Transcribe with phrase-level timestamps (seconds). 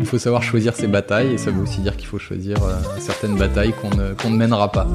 [0.00, 2.76] Il faut savoir choisir ses batailles et ça veut aussi dire qu'il faut choisir euh,
[2.98, 4.86] certaines batailles qu'on ne, ne mènera pas.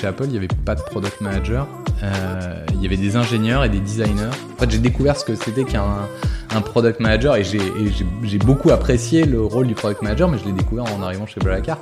[0.00, 1.68] Chez Apple, il n'y avait pas de product manager.
[2.02, 4.30] Euh, il y avait des ingénieurs et des designers.
[4.54, 6.08] En fait, j'ai découvert ce que c'était qu'un
[6.54, 10.52] un product manager et j'ai beaucoup apprécié le rôle du product manager, mais je l'ai
[10.52, 11.78] découvert en arrivant chez Blablacar.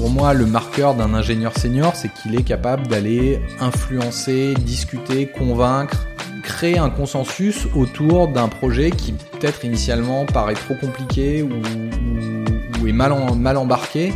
[0.00, 6.06] Pour moi, le marqueur d'un ingénieur senior, c'est qu'il est capable d'aller influencer, discuter, convaincre,
[6.42, 13.12] créer un consensus autour d'un projet qui peut-être initialement paraît trop compliqué ou, est mal,
[13.36, 14.14] mal embarqué.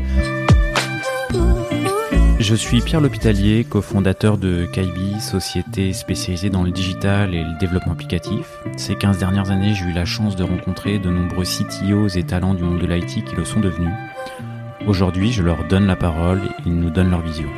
[2.41, 7.93] Je suis Pierre L'Hôpitalier, cofondateur de Kaibi, société spécialisée dans le digital et le développement
[7.93, 8.59] applicatif.
[8.79, 12.55] Ces 15 dernières années, j'ai eu la chance de rencontrer de nombreux CTOs et talents
[12.55, 13.93] du monde de l'IT qui le sont devenus.
[14.87, 17.49] Aujourd'hui, je leur donne la parole ils nous donnent leur vision.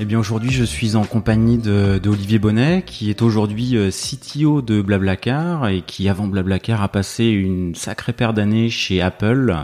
[0.00, 4.60] Eh bien aujourd'hui je suis en compagnie de Olivier Bonnet qui est aujourd'hui euh, CTO
[4.60, 9.54] de Blablacar et qui avant Blablacar a passé une sacrée paire d'années chez Apple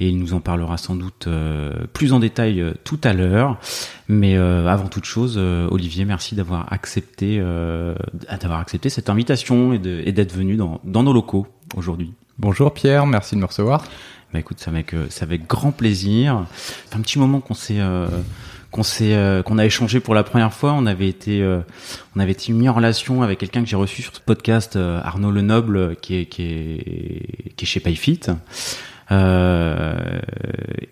[0.00, 3.58] et il nous en parlera sans doute euh, plus en détail euh, tout à l'heure.
[4.08, 9.78] Mais euh, avant toute chose, Olivier, merci d'avoir accepté d'avoir accepté cette invitation et
[10.12, 12.12] d'être venu dans, dans nos locaux aujourd'hui.
[12.38, 13.84] Bonjour Pierre, merci de me recevoir.
[14.32, 16.44] Bah écoute, c'est avec, c'est avec grand plaisir.
[16.50, 18.08] Fait un petit moment qu'on s'est euh,
[18.74, 20.72] qu'on s'est euh, qu'on a échangé pour la première fois.
[20.72, 21.60] On avait été euh,
[22.16, 25.00] on avait été mis en relation avec quelqu'un que j'ai reçu sur ce podcast, euh,
[25.04, 28.20] Arnaud Lenoble, qui est qui est qui est chez PayFit.
[29.14, 30.18] Euh,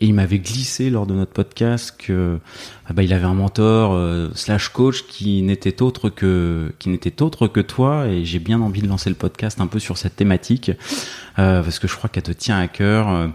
[0.00, 2.38] et il m'avait glissé lors de notre podcast que
[2.86, 7.20] ah bah, il avait un mentor euh, slash coach qui n'était autre que qui n'était
[7.22, 10.14] autre que toi et j'ai bien envie de lancer le podcast un peu sur cette
[10.14, 10.70] thématique
[11.38, 13.30] euh, parce que je crois qu'elle te tient à cœur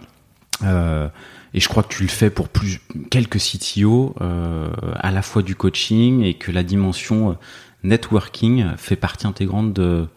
[1.54, 5.56] et je crois que tu le fais pour plus quelques CTO à la fois du
[5.56, 7.38] coaching et que la dimension
[7.84, 10.08] networking fait partie intégrante de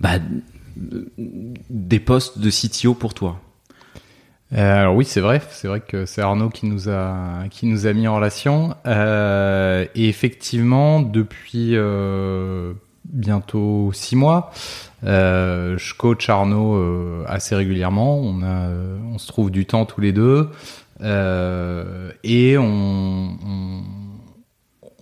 [0.00, 0.18] bah,
[0.76, 3.40] des postes de CTO pour toi.
[4.54, 7.86] Euh, alors oui, c'est vrai, c'est vrai que c'est Arnaud qui nous a qui nous
[7.86, 8.74] a mis en relation.
[8.86, 12.72] Euh, et effectivement, depuis euh,
[13.04, 14.50] bientôt six mois,
[15.04, 18.16] euh, je coach Arnaud euh, assez régulièrement.
[18.18, 18.70] On a,
[19.12, 20.48] on se trouve du temps tous les deux
[21.00, 22.64] Euh, et on,
[23.46, 23.82] on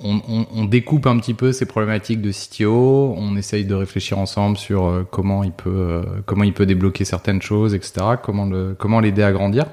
[0.02, 4.18] on, on- on découpe un petit peu ces problématiques de CTO, on essaye de réfléchir
[4.18, 8.16] ensemble sur euh, comment il peut euh, comment il peut débloquer certaines choses, etc.
[8.22, 9.66] Comment le comment l'aider à grandir.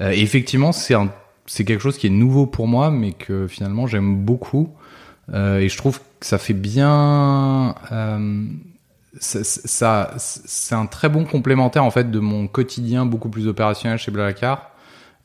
[0.00, 1.10] Euh, effectivement, c'est un
[1.46, 4.70] c'est quelque chose qui est nouveau pour moi, mais que finalement j'aime beaucoup.
[5.34, 7.74] Et je trouve que ça fait bien.
[7.92, 8.44] euh,
[9.20, 13.98] ça, ça- c'est un très bon complémentaire en fait de mon quotidien beaucoup plus opérationnel
[13.98, 14.70] chez Blablacar.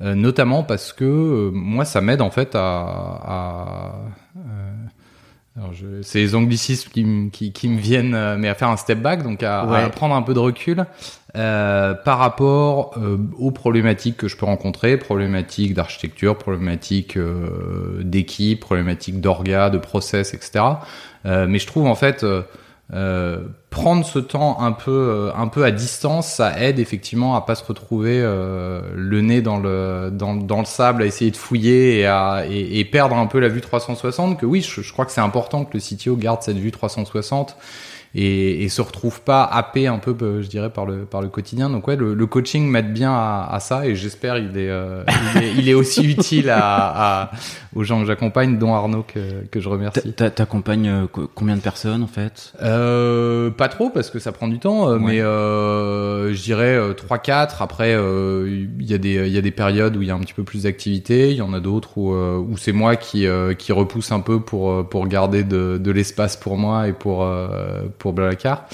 [0.01, 3.95] Euh, notamment parce que euh, moi ça m'aide en fait à, à
[4.37, 8.99] euh, c'est les anglicismes qui, me- qui, qui me viennent mais à faire un step
[9.01, 9.81] back donc à, Ouais.
[9.83, 10.85] à prendre un peu de recul
[11.35, 12.97] par rapport
[13.37, 17.17] aux problématiques que je peux rencontrer problématiques d'architecture problématiques
[18.01, 20.65] d'équipe problématiques d'orga de process etc
[21.25, 22.25] mais je trouve en fait
[22.93, 23.39] euh,
[23.71, 27.55] prendre ce temps un peu euh, un peu à distance, ça aide effectivement à pas
[27.55, 32.05] se retrouver euh, le nez dans le dans, le sable, à essayer de fouiller et
[32.05, 34.39] à et, et perdre un peu la vue 360.
[34.39, 37.57] Que oui, je, je crois que c'est important que le CTO garde cette vue 360
[38.15, 41.29] et, et se retrouve pas happé un peu, euh, je dirais, par le par le
[41.29, 41.69] quotidien.
[41.69, 45.03] Donc ouais, le, le coaching m'aide bien à, à ça et j'espère il est, euh,
[45.35, 46.59] il est il est aussi utile à,
[47.23, 47.31] à
[47.75, 50.13] aux gens que j'accompagne, dont Arnaud que que je remercie.
[50.13, 52.53] T'a- T'accompagnes euh, co- combien de personnes en fait?
[52.61, 54.99] Euh, pas trop parce que ça prend du temps, Ouais.
[54.99, 57.57] mais euh, je dirais euh, 3-4.
[57.61, 60.19] Après, il y a des il y a des périodes où il y a un
[60.19, 61.31] petit peu plus d'activité.
[61.31, 63.25] Il y en a d'autres où où c'est moi qui
[63.57, 67.83] qui repousse un peu pour pour garder de de l'espace pour moi et pour euh,
[68.03, 68.65] pour Blablacar.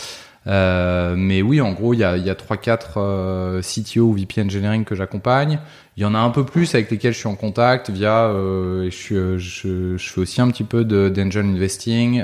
[0.47, 4.41] Euh, mais oui, en gros, il y a y a 3-4 euh, CTO ou VP
[4.41, 5.59] engineering que j'accompagne.
[5.97, 8.23] Il y en a un peu plus avec lesquels je suis en contact via.
[8.27, 12.23] Euh, je, suis, je, je fais aussi un petit peu d'angel investing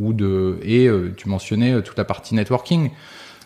[0.00, 2.90] ou de et tu mentionnais toute la partie networking.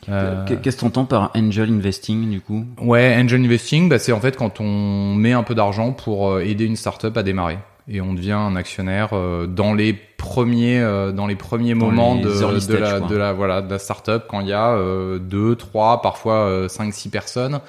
[0.06, 2.64] Qu'est- Qu'est-ce que t'entends par angel investing du coup?
[2.81, 6.64] Ouais, angel investing, bah, c'est en fait quand on met un peu d'argent pour aider
[6.64, 7.58] une startup à démarrer
[7.90, 12.14] et on devient un actionnaire euh, dans les premiers euh, dans les premiers Dans moments
[12.14, 14.70] les de, de stage, la de la voilà de la startup quand il y a
[14.70, 17.60] euh, deux, trois, parfois euh, cinq, six personnes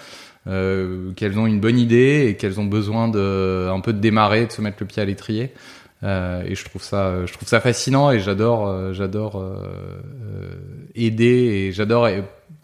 [0.47, 4.45] euh, qu'elles ont une bonne idée et qu'elles ont besoin de un peu de démarrer,
[4.45, 5.53] de se mettre le pied à l'étrier.
[6.03, 9.55] Euh, et je trouve ça, je trouve ça fascinant et j'adore, euh, j'adore euh,
[10.23, 10.49] euh,
[10.95, 12.21] aider et j'adore euh,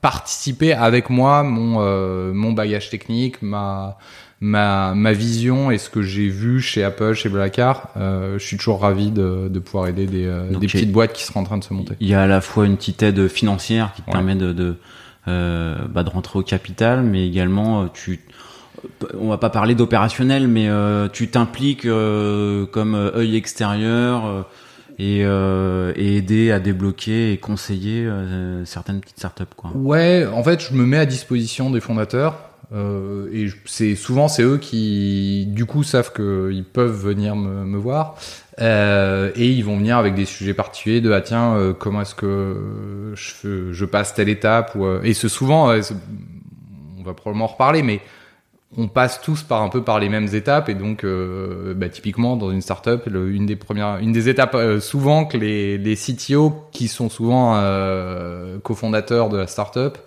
[0.10, 1.72] participer avec moi mon
[2.34, 3.98] mon bagage technique, ma
[4.42, 8.58] ma, ma vision et ce que j'ai vu chez Apple, chez Blackard, euh, je suis
[8.58, 11.58] toujours ravi de, de pouvoir aider des, euh, des petites boîtes qui sont en train
[11.58, 11.96] de se monter.
[12.00, 14.76] Il y a à la fois une petite aide financière qui te permet de, de,
[15.28, 18.20] euh, bah, de rentrer au capital, mais également euh, tu
[19.20, 24.46] on va pas parler d'opérationnel, mais euh, tu t'impliques euh, comme œil extérieur
[24.98, 28.10] et, et, aider à débloquer et conseiller
[28.66, 29.44] certaines petites startups.
[29.56, 29.72] Quoi.
[29.76, 32.48] Ouais, en fait, je me mets à disposition des fondateurs.
[32.74, 37.78] Euh, et c'est souvent c'est eux qui du coup savent qu'ils peuvent venir me, me
[37.78, 38.18] voir
[38.60, 42.14] euh, et ils vont venir avec des sujets particuliers de ah tiens euh, comment est-ce
[42.14, 47.48] que je, je passe telle étape ou euh, et c'est souvent on va probablement en
[47.48, 48.02] reparler mais
[48.76, 52.52] on passe tous par un peu par les mêmes étapes et donc bah, typiquement dans
[52.52, 57.10] une startup une des premières une des étapes souvent que les les CTO qui sont
[57.10, 57.54] souvent
[58.64, 59.98] cofondateurs de la startup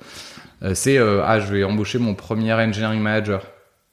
[0.63, 3.43] euh, c'est euh, ah je vais embaucher mon premier engineering manager.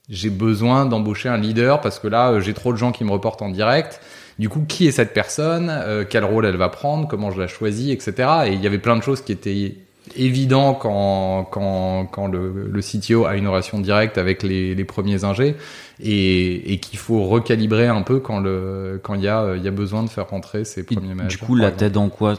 [0.10, 3.12] J'ai besoin d'embaucher un leader parce que là euh, j'ai trop de gens qui me
[3.12, 4.02] reportent en direct.
[4.40, 6.06] Du coup, qui est cette personne?
[6.12, 7.08] Quel rôle elle va prendre?
[7.08, 8.30] Comment je la choisis, etc.
[8.46, 9.74] Et il y avait plein de choses qui étaient
[10.16, 15.24] évident quand, quand, quand le, le CTO a une relation directe avec les, les premiers
[15.24, 15.56] ingés
[16.00, 19.68] et, et qu'il faut recalibrer un peu quand le quand il y a il y
[19.68, 21.38] a besoin de faire rentrer ces premiers managers.
[21.38, 22.36] Du coup, la tête en quoi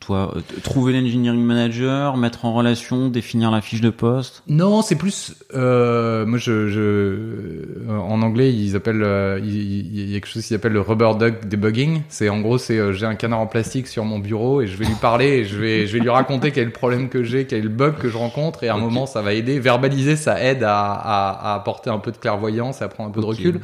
[0.00, 4.42] toi trouver l'engineering manager, mettre en relation, définir la fiche de poste?
[4.48, 10.20] Non, c'est plus euh, moi je, je en anglais ils appellent euh, il, y a
[10.20, 13.14] quelque chose qui s'appelle le rubber duck debugging, c'est en gros c'est euh, j'ai un
[13.14, 15.92] canard en plastique sur mon bureau et je vais lui parler et je vais je
[15.92, 18.16] vais lui raconter quel est le problème que j'ai, quel est le bug que je
[18.16, 19.58] rencontre et à un moment ça va aider.
[19.58, 23.60] Verbaliser ça aide à, à, à apporter un peu de clairvoyance un peu de recul.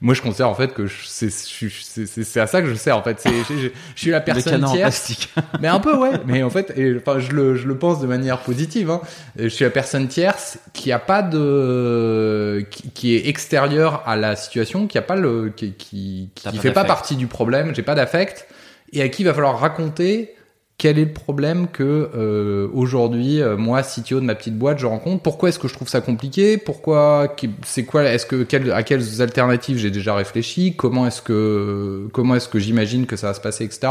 [0.00, 3.22] Moi, je considère en fait que c'est à ça que je sers en fait.
[3.24, 5.28] Je, je, je suis la personne tierce.
[5.60, 6.10] mais un peu ouais.
[6.26, 8.90] Mais en fait, et, enfin, je le, je le pense de manière positive.
[8.90, 9.00] Hein.
[9.38, 14.36] Je suis la personne tierce qui a pas de, qui, qui est extérieure à la
[14.36, 17.74] situation, qui a pas le, qui, qui, qui fait pas partie du problème.
[17.74, 18.46] J'ai pas d'affect
[18.92, 20.34] et à qui il va falloir raconter
[20.76, 24.86] quel est le problème que euh, aujourd'hui euh, moi CTO de ma petite boîte je
[24.86, 25.22] rencontre?
[25.22, 26.58] Pourquoi est-ce que je trouve ça compliqué?
[26.58, 27.34] Pourquoi
[27.64, 30.74] c'est quoi est-ce que quel, à quelles alternatives j'ai déjà réfléchi?
[30.76, 33.88] Comment est-ce que comment est-ce que j'imagine que ça va se passer etc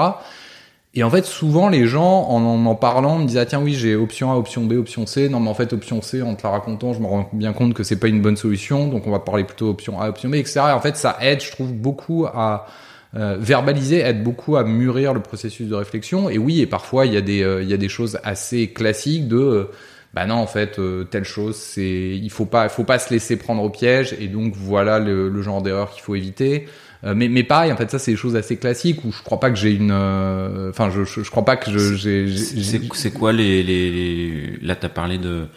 [0.95, 3.95] et en fait souvent les gens en en, parlant me disent ah tiens oui j'ai
[3.95, 5.30] option A option B option C.
[5.30, 7.74] Non mais en fait option C en te la racontant je me rends bien compte
[7.74, 8.88] que c'est pas une bonne solution.
[8.88, 11.41] Donc on va parler plutôt option A option B etc et en fait ça aide
[11.41, 12.68] je trouve beaucoup à
[13.15, 16.30] euh, verbaliser aide beaucoup à mûrir le processus de réflexion.
[16.30, 18.69] Et oui, et parfois il y a des euh, il y a des choses assez
[18.69, 19.63] classiques de euh,
[20.15, 20.80] bah non en fait
[21.10, 24.54] telle chose c'est il faut pas faut pas se laisser prendre au piège et donc
[24.56, 26.68] voilà le, genre d'erreur qu'il faut éviter.
[27.04, 29.50] mais mais pareil en fait ça c'est des choses assez classiques où je crois pas
[29.50, 32.27] que j'ai une enfin je, je, crois pas que j'ai
[32.94, 35.48] c'est quoi les les là t'as parlé de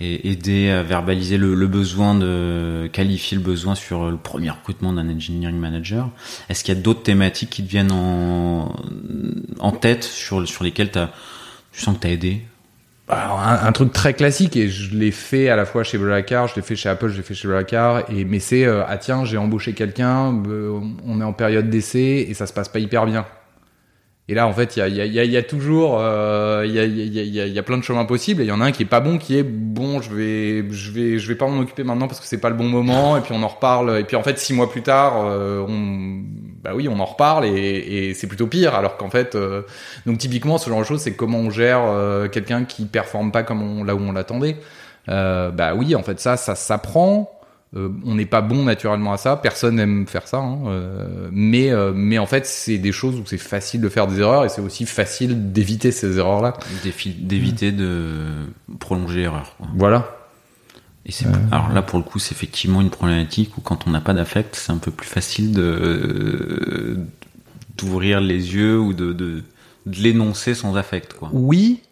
[0.00, 5.08] et aider à verbaliser le, besoin de qualifier le besoin sur le premier recrutement d'un
[5.08, 6.10] engineering manager.
[6.48, 11.96] Est-ce qu'il y a d'autres thématiques qui te viennent en, tête sur, lesquelles tu sens
[11.96, 12.42] que tu as aidé?
[13.08, 16.56] Bah, un, truc très classique et je l'ai fait à la fois chez Blackard, je
[16.56, 19.24] l'ai fait chez Apple, je l'ai fait chez Blackard et mais c'est euh, ah tiens
[19.24, 23.06] j'ai embauché quelqu'un, euh, on est en période d'essai et ça se passe pas hyper
[23.06, 23.24] bien.
[24.30, 26.78] Et là, en fait, il y a, y, a, y a, toujours, euh, il y,
[26.78, 28.42] a, y, a, y a plein de chemins possibles.
[28.42, 30.02] Il y en a un qui est pas bon, qui est bon.
[30.02, 32.54] Je vais, je vais, je vais pas m'en occuper maintenant parce que c'est pas le
[32.54, 33.16] bon moment.
[33.16, 33.98] Et puis on en reparle.
[33.98, 36.20] Et puis en fait, six mois plus tard, euh, on,
[36.62, 38.74] bah oui, on en reparle et, et c'est plutôt pire.
[38.74, 39.62] Alors qu'en fait, euh,
[40.04, 43.44] donc typiquement, ce genre de choses, c'est comment on gère euh, quelqu'un qui performe pas
[43.44, 44.56] comme on, là où on l'attendait.
[45.06, 47.37] bah oui, en fait, ça, ça s'apprend.
[47.76, 51.70] Euh, on n'est pas bon naturellement à ça, personne n'aime faire ça, hein, euh, mais
[51.70, 54.48] euh, mais en fait c'est des choses où c'est facile de faire des erreurs et
[54.48, 56.54] c'est aussi facile d'éviter ces erreurs-là.
[56.82, 58.24] D'éviter de
[58.78, 59.54] prolonger l'erreur.
[59.74, 60.16] Voilà.
[61.04, 64.00] Et c'est alors là pour le coup c'est effectivement une problématique où quand on n'a
[64.00, 66.98] pas d'affect c'est un peu plus facile de
[67.76, 69.44] d'ouvrir les yeux ou de, de,
[69.84, 71.28] de l'énoncer sans affect quoi.
[71.34, 71.82] Oui,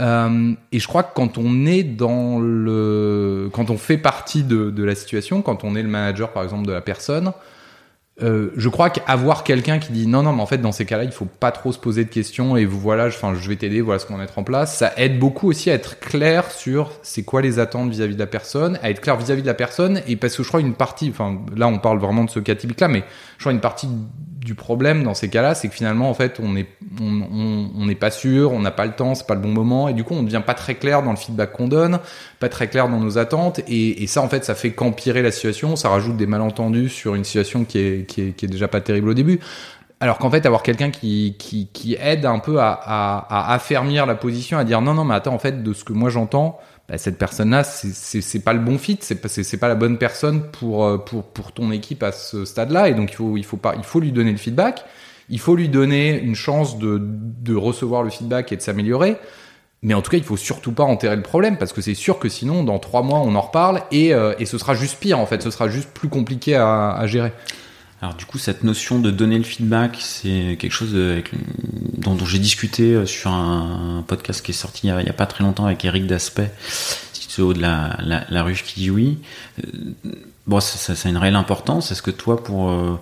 [0.00, 4.82] euh, et je crois que quand on est dans le, quand on fait partie de,
[4.82, 7.32] la situation, quand on est le manager par exemple de la personne,
[8.22, 11.04] euh, je crois qu'avoir quelqu'un qui dit non non mais en fait dans ces cas-là
[11.04, 13.98] il faut pas trop se poser de questions et voilà enfin je vais t'aider voilà
[13.98, 14.76] ce qu'on va mettre en place.
[14.76, 18.26] Ça aide beaucoup aussi à être clair sur c'est quoi les attentes vis-à-vis de la
[18.26, 21.08] personne à être clair vis-à-vis de la personne et parce que je crois une partie
[21.10, 23.04] enfin là on parle vraiment de ce cas typique là mais
[23.38, 23.88] je crois une partie
[24.40, 26.66] du problème dans ces cas-là, c'est que finalement, en fait, on n'est
[27.00, 29.92] on, on, pas sûr, on n'a pas le temps, c'est pas le bon moment, et
[29.92, 31.98] du coup, on ne devient pas très clair dans le feedback qu'on donne,
[32.38, 35.30] pas très clair dans nos attentes, et, et ça, en fait, ça fait qu'empirer la
[35.30, 38.66] situation, ça rajoute des malentendus sur une situation qui est, qui est, qui est déjà
[38.66, 39.40] pas terrible au début.
[40.02, 44.06] Alors qu'en fait, avoir quelqu'un qui, qui, qui aide un peu à, à, à affermir
[44.06, 46.58] la position, à dire non, non, mais attends, en fait, de ce que moi j'entends,
[46.90, 49.28] bah, cette personne-là, c'est pas le bon fit, c'est pas
[49.60, 53.12] pas la bonne personne pour euh, pour pour ton équipe à ce stade-là, et donc
[53.12, 54.84] il faut il faut pas il faut lui donner le feedback,
[55.28, 59.16] il faut lui donner une chance de de recevoir le feedback et de s'améliorer.
[59.82, 62.18] Mais en tout cas, il faut surtout pas enterrer le problème parce que c'est sûr
[62.18, 65.18] que sinon, dans trois mois, on en reparle et, euh, et ce sera juste pire
[65.18, 65.42] en fait.
[65.42, 67.32] Ce sera juste plus compliqué à, à gérer.
[68.02, 70.94] Alors du coup, cette notion de donner le feedback, c'est quelque chose
[71.98, 75.44] dont, j'ai discuté euh, sur un, podcast qui est sorti il y a, pas très
[75.44, 76.50] longtemps avec Eric Daspet,
[77.38, 79.18] haut de la, la, la, ruche qui dit oui.
[79.64, 80.12] Euh,
[80.46, 81.92] bon, ça, a une réelle importance.
[81.92, 82.98] Est-ce que toi, pour euh,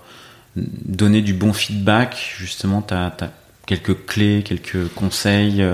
[0.57, 3.13] donner du bon feedback, justement, tu as,
[3.67, 5.65] quelques clés, quelques conseils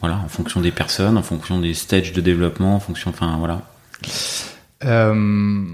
[0.00, 3.62] voilà, en fonction des personnes, en fonction des stages de développement, en fonction, enfin voilà.
[4.84, 5.64] Euh,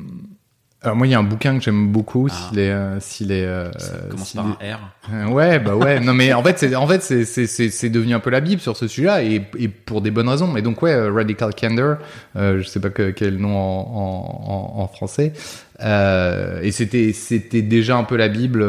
[0.82, 2.28] alors moi, il y a un bouquin que j'aime beaucoup.
[2.30, 2.34] Ah.
[2.34, 3.70] S'il est, euh, s'il est, euh,
[4.10, 4.78] commence par un R.
[5.12, 6.00] Euh, ouais, bah ouais.
[6.00, 8.62] non, mais en fait, c'est, en fait, c'est, c'est, c'est, devenu un peu la bible
[8.62, 10.46] sur ce sujet-là et, et pour des bonnes raisons.
[10.46, 11.96] Mais donc ouais, euh, Radical Candor.
[12.36, 15.34] Euh, je sais pas que, quel nom en, en, en français.
[15.80, 18.64] Euh, et c'était, c'était déjà un peu la bible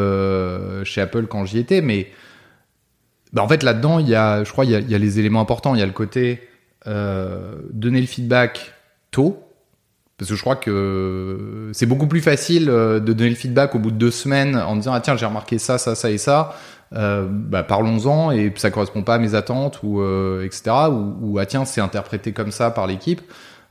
[0.83, 1.81] chez Apple quand j'y étais.
[1.81, 2.11] Mais
[3.31, 4.97] bah en fait, là-dedans, il y a, je crois, il y a, il y a
[4.97, 5.75] les éléments importants.
[5.75, 6.41] Il y a le côté
[6.85, 8.73] donner le feedback
[9.11, 9.47] tôt
[10.21, 13.79] parce que je crois que c'est beaucoup plus facile euh, de donner le feedback au
[13.79, 16.55] bout de deux semaines en disant ah tiens j'ai remarqué ça ça ça et ça.
[16.93, 21.47] Euh, bah, parlons-en et ça correspond pas à mes attentes ou euh, etc ou, ah
[21.47, 23.21] tiens c'est interprété comme ça par l'équipe.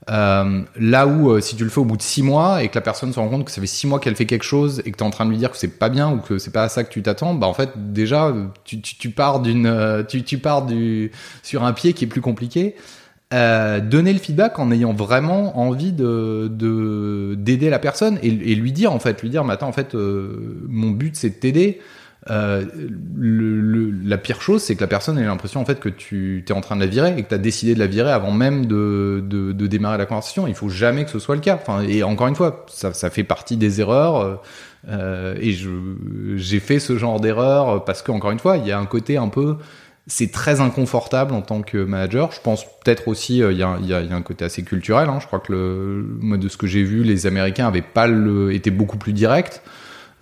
[0.09, 3.13] Là où si tu le fais au bout de six mois et que la personne
[3.13, 5.05] se rend compte que ça fait six mois qu'elle fait quelque chose et que tu
[5.05, 6.69] es en train de lui dire que c'est pas bien ou que c'est pas à
[6.69, 11.13] ça que tu t'attends bah en fait déjà tu, pars d'une tu pars du
[11.45, 12.75] sur un pied qui est plus compliqué
[13.33, 16.49] euh, donner le feedback en ayant vraiment envie de
[17.37, 19.95] d'aider la personne et, et, lui dire en fait lui dire mais attends en fait
[19.95, 21.81] euh, mon but c'est de t'aider.
[22.29, 22.67] Euh,
[23.17, 26.45] le, le, la pire chose c'est que la personne ait l'impression en fait que tu
[26.47, 28.31] es en train de la virer et que tu as décidé de la virer avant
[28.31, 30.47] même de, de, de, démarrer la conversation.
[30.47, 31.55] Il faut jamais que ce soit le cas.
[31.55, 34.43] Enfin et encore une fois ça, ça fait partie des erreurs
[34.89, 35.57] euh, et
[36.37, 39.17] j'ai fait ce genre d'erreur parce que encore une fois il y a un côté
[39.17, 39.57] un peu
[40.07, 42.33] c'est très inconfortable en tant que manager.
[42.33, 44.63] Je pense peut-être aussi, il euh, y, a, y, a, y, a, un côté assez
[44.63, 45.09] culturel.
[45.09, 45.19] Hein.
[45.21, 48.53] Je crois que le, moi, de ce que j'ai vu, les Américains avaient pas le,
[48.53, 49.63] étaient beaucoup plus directs.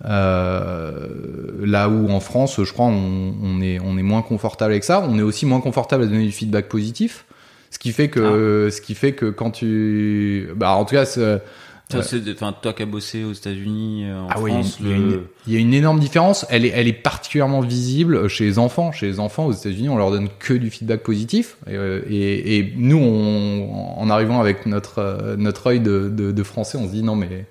[0.05, 1.07] Euh,
[1.65, 5.03] là où en France, je crois, on, on, est, on est moins confortable avec ça.
[5.07, 7.25] On est aussi moins confortable à donner du feedback positif.
[7.71, 8.71] Ce qui fait que, ah.
[8.71, 11.05] ce qui fait que quand tu, bah, en tout cas,
[11.89, 14.93] toi, enfin, toi qui as bossé aux États-Unis, euh, en ah France, oui, il, y
[14.93, 16.45] une, il y, a une énorme différence.
[16.49, 18.91] Elle est, elle est particulièrement visible chez les enfants.
[18.91, 21.57] Chez les enfants aux États-Unis, on leur donne que du feedback positif.
[21.65, 26.31] Et, euh, et, et nous, on, en arrivant avec notre euh, notre œil de, de,
[26.31, 27.47] de, français, on se dit non mais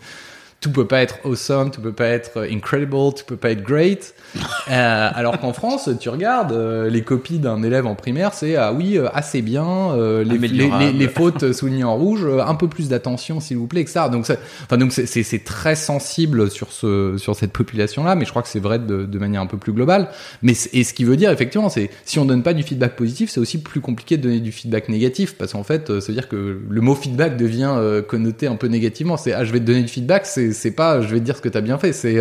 [0.60, 4.14] tout peut pas être awesome, tout peut pas être incredible, tout peut pas être great.
[4.70, 8.70] Euh, alors qu'en France, tu regardes euh, les copies d'un élève en primaire, c'est ah
[8.74, 12.54] oui, euh, assez bien, euh, les, les, les, les, fautes soulignées en rouge, euh, un
[12.54, 14.00] peu plus d'attention s'il vous plaît, etc.
[14.12, 18.48] Donc, enfin donc c'est très sensible sur ce sur cette population-là, mais je crois que
[18.48, 20.10] c'est vrai de, de, manière un peu plus globale.
[20.42, 23.30] Mais et ce qui veut dire effectivement, c'est si on donne pas du feedback positif,
[23.30, 26.28] c'est aussi plus compliqué de donner du feedback négatif, parce qu'en fait, ça veut dire
[26.28, 29.16] que le mot feedback devient connoté un peu négativement.
[29.16, 31.36] C'est ah je vais te donner du feedback, c'est c'est pas je vais te dire
[31.36, 32.16] ce que tu as bien fait, c'est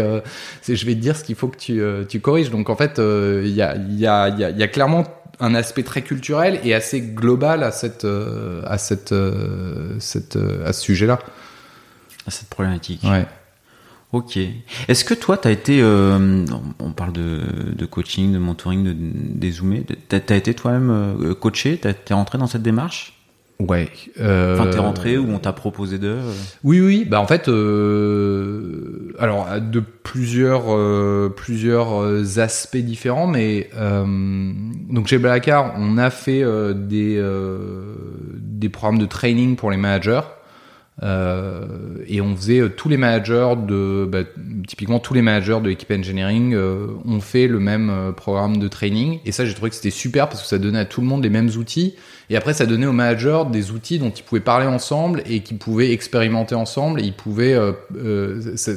[0.62, 2.94] c'est je vais te dire ce qu'il faut que tu tu corriges donc en fait,
[2.98, 5.06] il euh, y, a, y, a, y, a, y, a, clairement
[5.40, 10.74] un aspect très culturel et assez global à cette euh, à cette, euh, cette à
[10.74, 11.20] ce sujet-là.
[12.26, 13.04] À cette problématique.
[13.04, 13.26] Ouais.
[14.12, 14.40] Ok.
[14.88, 16.46] Est-ce que toi, tu as été, euh,
[16.80, 21.88] on parle de, de, coaching, de mentoring, de dézoomer, tu as, été toi-même coaché, tu
[21.88, 23.17] es rentré dans cette démarche?
[23.60, 23.90] Ouais.
[24.20, 24.54] Euh...
[24.54, 26.18] Enfin, t'es rentré ou on t'a proposé de
[26.64, 27.06] Oui, oui.
[27.06, 29.16] Bah en fait, euh...
[29.18, 34.06] alors de plusieurs euh, plusieurs aspects différents, mais euh...
[34.90, 37.96] donc chez Blackard, on a fait euh, des euh,
[38.40, 40.22] des programmes de training pour les managers.
[41.04, 41.68] Euh,
[42.08, 44.24] et on faisait euh, tous les managers de bah,
[44.68, 48.68] typiquement tous les managers de l'équipe engineering euh, ont fait le même euh, programme de
[48.68, 49.20] training.
[49.26, 51.24] Et ça j'ai trouvé que c'était super parce que ça donnait à tout le monde
[51.24, 51.96] les mêmes outils.
[52.32, 55.58] Et après ça donnait aux managers des outils dont ils pouvaient parler ensemble et qu'ils
[55.58, 57.00] pouvaient expérimenter ensemble.
[57.02, 57.58] Et ils pouvaient
[58.56, 58.72] ça,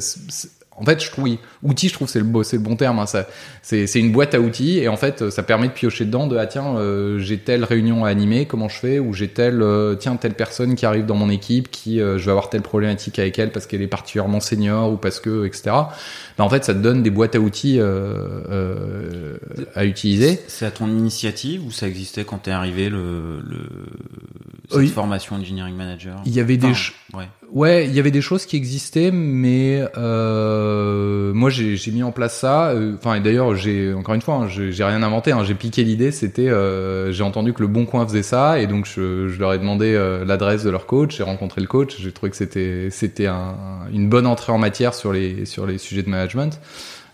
[0.77, 2.99] en fait, je trouve, oui, outil, je trouve c'est le, c'est le bon terme.
[2.99, 3.27] Hein, ça,
[3.61, 6.37] c'est, c'est une boîte à outils et en fait, ça permet de piocher dedans de
[6.37, 8.99] ah tiens, euh, j'ai telle réunion à animer, comment je fais?
[8.99, 12.25] Ou j'ai telle euh, tiens telle personne qui arrive dans mon équipe, qui euh, je
[12.25, 15.63] vais avoir telle problématique avec elle parce qu'elle est particulièrement senior ou parce que etc.
[16.37, 17.79] Ben, en fait, ça te donne des boîtes à outils
[19.75, 20.39] à utiliser.
[20.47, 23.59] C'est à ton initiative ou ça existait quand t'es arrivé le, le
[24.69, 24.87] cette oui.
[24.87, 26.21] formation engineering manager?
[26.25, 26.67] Il y avait des
[27.13, 27.27] ouais.
[27.53, 32.13] Ouais, il y avait des choses qui existaient, mais euh, moi j'ai j'ai mis en
[32.13, 32.69] place ça.
[32.69, 35.33] euh, Enfin, et d'ailleurs, j'ai encore une fois, hein, j'ai rien inventé.
[35.33, 36.11] Hein, j'ai piqué l'idée.
[36.13, 39.51] C'était, euh, j'ai entendu que le Bon Coin faisait ça, et donc je, je leur
[39.53, 41.17] ai demandé euh, l'adresse de leur coach.
[41.17, 41.97] J'ai rencontré le coach.
[41.99, 43.55] J'ai trouvé que c'était c'était un-
[43.91, 46.57] une bonne entrée en matière sur les sur les sujets de management.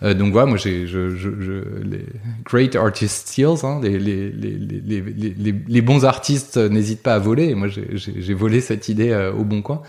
[0.03, 2.05] Euh, donc voilà, moi j'ai je, je, je, les
[2.45, 7.49] great artist steals, hein, les, bons artistes n'hésitent pas à voler.
[7.49, 9.81] Et moi j'ai volé cette idée euh, au Bon Coin.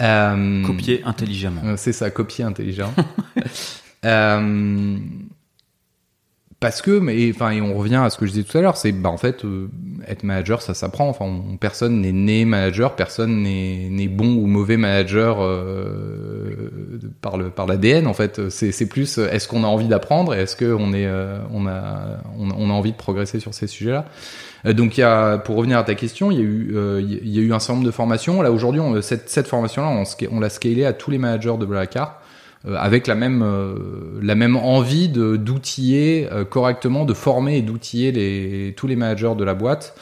[0.00, 1.76] Euh, Copier intelligemment.
[1.76, 2.92] C'est ça, copier intelligent.
[6.58, 8.78] Parce que, mais enfin, et on revient à ce que je disais tout à l'heure,
[8.78, 9.68] c'est bah en fait euh,
[10.08, 11.06] être manager, ça s'apprend.
[11.10, 16.70] Enfin, on- personne n'est né manager, personne n'est bon ou mauvais manager euh,
[17.20, 18.06] par le par l'ADN.
[18.06, 21.38] En fait, c'est plus est-ce qu'on a envie d'apprendre et est-ce que on est euh,
[21.52, 24.06] on a on, on a envie de progresser sur ces sujets-là?
[24.66, 27.02] Euh, Donc il y a, pour revenir à ta question, il y a eu, euh,
[27.02, 28.42] il y a eu un certain nombre de formations.
[28.42, 30.04] Là aujourd'hui, cette, cette formation-là, on,
[30.36, 31.86] on l'a scalée à tous les managers de euh,
[32.74, 33.74] avec la même, euh,
[34.22, 39.34] la même envie de d'outiller euh, correctement, de former et d'outiller les, tous les managers
[39.38, 39.94] de la boîte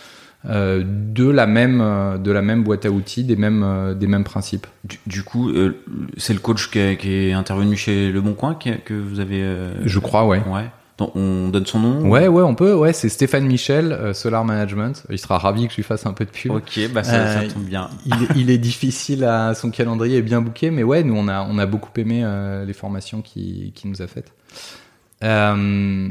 [0.49, 4.07] euh, de la même, euh, de la même boîte à outils, des mêmes, euh, des
[4.07, 4.67] mêmes principes.
[4.85, 5.75] Du, du coup, euh,
[6.19, 9.21] c'est le coach qui est, qui est intervenu chez Le Bon Coin qui- que vous
[9.21, 9.43] avez.
[9.43, 10.43] euh, Je crois, ouais.
[10.47, 10.67] Ouais.
[11.01, 12.09] On donne son nom.
[12.09, 12.73] Ouais, ouais, on peut.
[12.75, 15.03] Ouais, c'est Stéphane Michel, euh, Solar Management.
[15.11, 16.53] Il sera ravi que je lui fasse un peu de pub.
[16.53, 17.91] Ok, bah ça, ça Euh, tombe bien.
[18.07, 21.45] il, il est difficile à son calendrier est bien booké, mais ouais, nous on a
[21.51, 24.33] on a beaucoup aimé euh, les formations qui qui nous a faites.
[25.23, 26.09] Euh,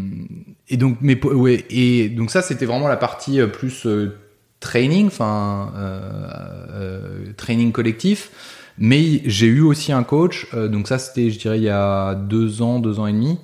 [0.70, 4.18] et donc mais ouais et donc ça c'était vraiment la partie euh, plus euh,
[4.60, 6.30] training, enfin euh,
[6.72, 8.32] euh, training collectif.
[8.80, 12.16] Mais j'ai eu aussi un coach, euh, donc ça c'était je dirais il y a
[12.16, 13.38] deux ans, deux ans et demi.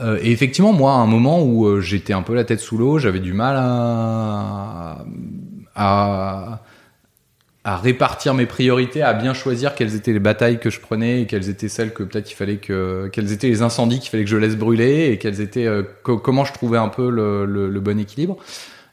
[0.00, 2.78] Euh, et effectivement, moi, à un moment où euh, j'étais un peu la tête sous
[2.78, 4.98] l'eau, j'avais du mal à,
[7.64, 11.48] répartir mes priorités, à bien choisir quelles étaient les batailles que je prenais et quelles
[11.48, 14.36] étaient celles que peut-être il fallait que, quels étaient les incendies qu'il fallait que je
[14.36, 18.36] laisse brûler et quels étaient, euh, co- comment je trouvais un peu le, bon équilibre.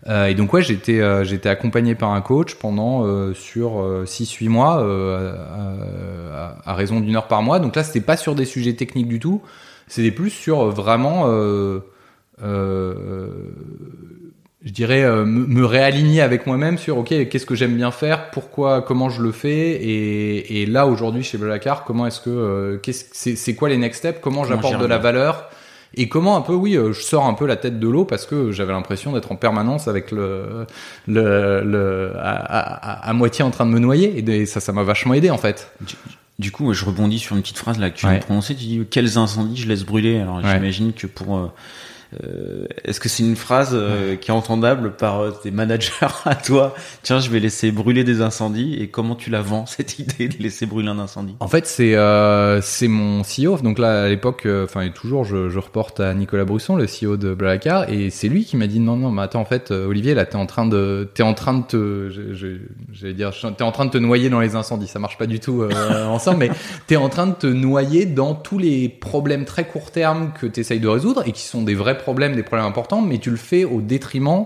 [0.07, 6.73] Et donc ouais, j'étais j'étais accompagné par un coach pendant sur 6-8 mois à- à
[6.75, 7.59] raison d'une heure par mois.
[7.59, 9.41] Donc là, c'était pas sur des sujets techniques du tout.
[9.87, 11.79] C'était plus sur euh, vraiment, euh,
[12.43, 13.27] euh,
[14.63, 18.29] je dirais, euh, me me réaligner avec moi-même sur ok, qu'est-ce que j'aime bien faire,
[18.31, 22.77] pourquoi, comment je le fais, et, et là aujourd'hui chez Blablacar, comment est-ce que, euh,
[22.91, 25.49] c'est, c'est quoi les next steps, comment, Comment j'apporte de la valeur,
[25.95, 28.51] et comment un peu, oui, je sors un peu la tête de l'eau parce que
[28.51, 30.65] j'avais l'impression d'être en permanence avec le,
[31.07, 32.31] le, le à,
[33.05, 35.37] à- à moitié en train de me noyer, et ça, ça m'a vachement aidé en
[35.37, 35.71] fait.
[36.39, 38.19] Du, coup, je rebondis sur une petite phrase là que tu Ouais.
[38.19, 38.55] de prononcer.
[38.55, 40.19] Tu dis quels incendies je laisse brûler.
[40.19, 40.53] Alors, Ouais.
[40.53, 41.51] j'imagine que pour euh,
[42.85, 45.91] est-ce que c'est une phrase euh, qui est entendable par euh, tes managers
[46.25, 46.73] à toi?
[47.03, 48.75] Tiens, je vais laisser brûler des incendies.
[48.79, 51.35] Et comment tu la vends cette idée de laisser brûler un incendie?
[51.39, 53.57] En fait, c'est euh, c'est mon CEO.
[53.57, 56.85] Donc là, à l'époque, euh, enfin et toujours, je, je reporte à Nicolas Brusson, le
[56.85, 59.71] CEO de Blablacar, et c'est lui qui m'a dit non, non, mais attends, en fait,
[59.71, 62.57] euh, Olivier, là, t'es en train de, t'es en train de te, je- je-
[62.91, 64.87] j'allais dire, t'es en train de te noyer dans les incendies.
[64.87, 66.51] Ça marche pas du tout euh, ensemble, mais
[66.87, 70.79] t'es en train de te noyer dans tous les problèmes très court terme que t'essayes
[70.79, 73.63] de résoudre et qui sont des vrais problèmes, des problèmes importants, mais tu le fais
[73.63, 74.45] au détriment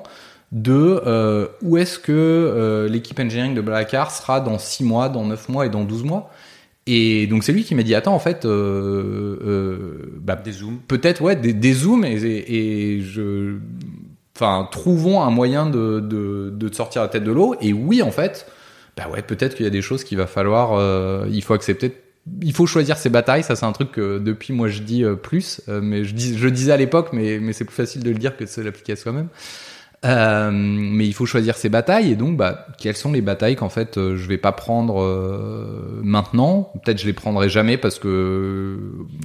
[0.52, 5.26] de euh, où est-ce que euh, l'équipe engineering de Blablacar sera dans 6 mois, dans
[5.26, 6.30] 9 mois et dans 12 mois?
[6.88, 10.80] Et donc c'est lui qui m'a dit attends en fait euh, bah, Des zooms.
[10.88, 13.58] peut-être ouais des, des zooms et, et, et je
[14.36, 18.02] enfin trouvons un moyen de, de, de te sortir la tête de l'eau et oui
[18.02, 18.48] en fait
[18.98, 21.96] bah ouais peut-être qu'il y a des choses qu'il va falloir il faut accepter
[22.42, 25.16] il faut choisir ses batailles ça c'est un truc que depuis moi je dis euh,
[25.16, 25.62] plus.
[25.70, 28.18] Euh, mais je dis je disais à l'époque mais mais c'est plus facile de le
[28.18, 29.28] dire que de se l'appliquer à soi-même.
[30.04, 32.12] Euh, mais il faut choisir ses batailles.
[32.12, 36.00] Et donc bah quelles sont les batailles qu'en fait euh, je vais pas prendre euh,
[36.04, 36.72] maintenant?
[36.84, 38.80] Peut-être je les prendrai jamais parce que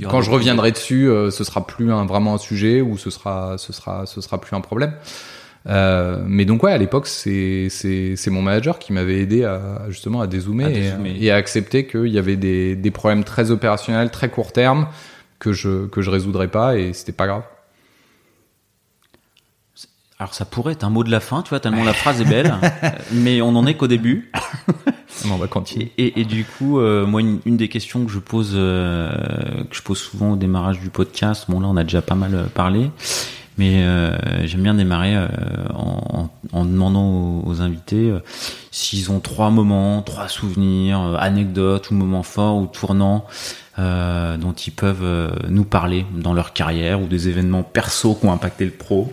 [0.09, 3.57] quand je reviendrai dessus euh, ce sera plus un, vraiment un sujet ou ce sera
[3.57, 4.93] ce sera ce sera plus un problème
[5.69, 7.69] euh, mais donc ouais à l'époque c'est
[8.31, 11.17] mon manager qui m'avait aidé à justement à dézoomer, À et- dézoomer.
[11.21, 14.87] Et, à accepter qu'il y avait des des problèmes très opérationnels très court terme
[15.39, 17.43] que je que je résoudrais pas et c'était pas grave
[20.19, 22.25] Alors ça pourrait être un mot de la fin, tu vois, tellement la phrase est
[22.25, 22.55] belle,
[23.13, 24.33] mais on en est qu'au début.
[25.31, 28.11] On va continuer Et, et, et du coup, euh, moi, une, une des questions que
[28.11, 29.11] je pose, euh,
[29.69, 32.47] que je pose souvent au démarrage du podcast, bon là, on a déjà pas mal
[32.55, 32.91] parlé,
[33.59, 35.27] mais euh, j'aime bien démarrer euh,
[36.53, 38.21] en, demandant aux, invités euh,
[38.71, 43.27] s'ils ont trois moments, trois souvenirs, anecdotes ou moments forts ou tournants
[43.79, 48.65] dont ils peuvent nous parler dans leur carrière ou des événements perso qui ont impacté
[48.65, 49.13] le pro.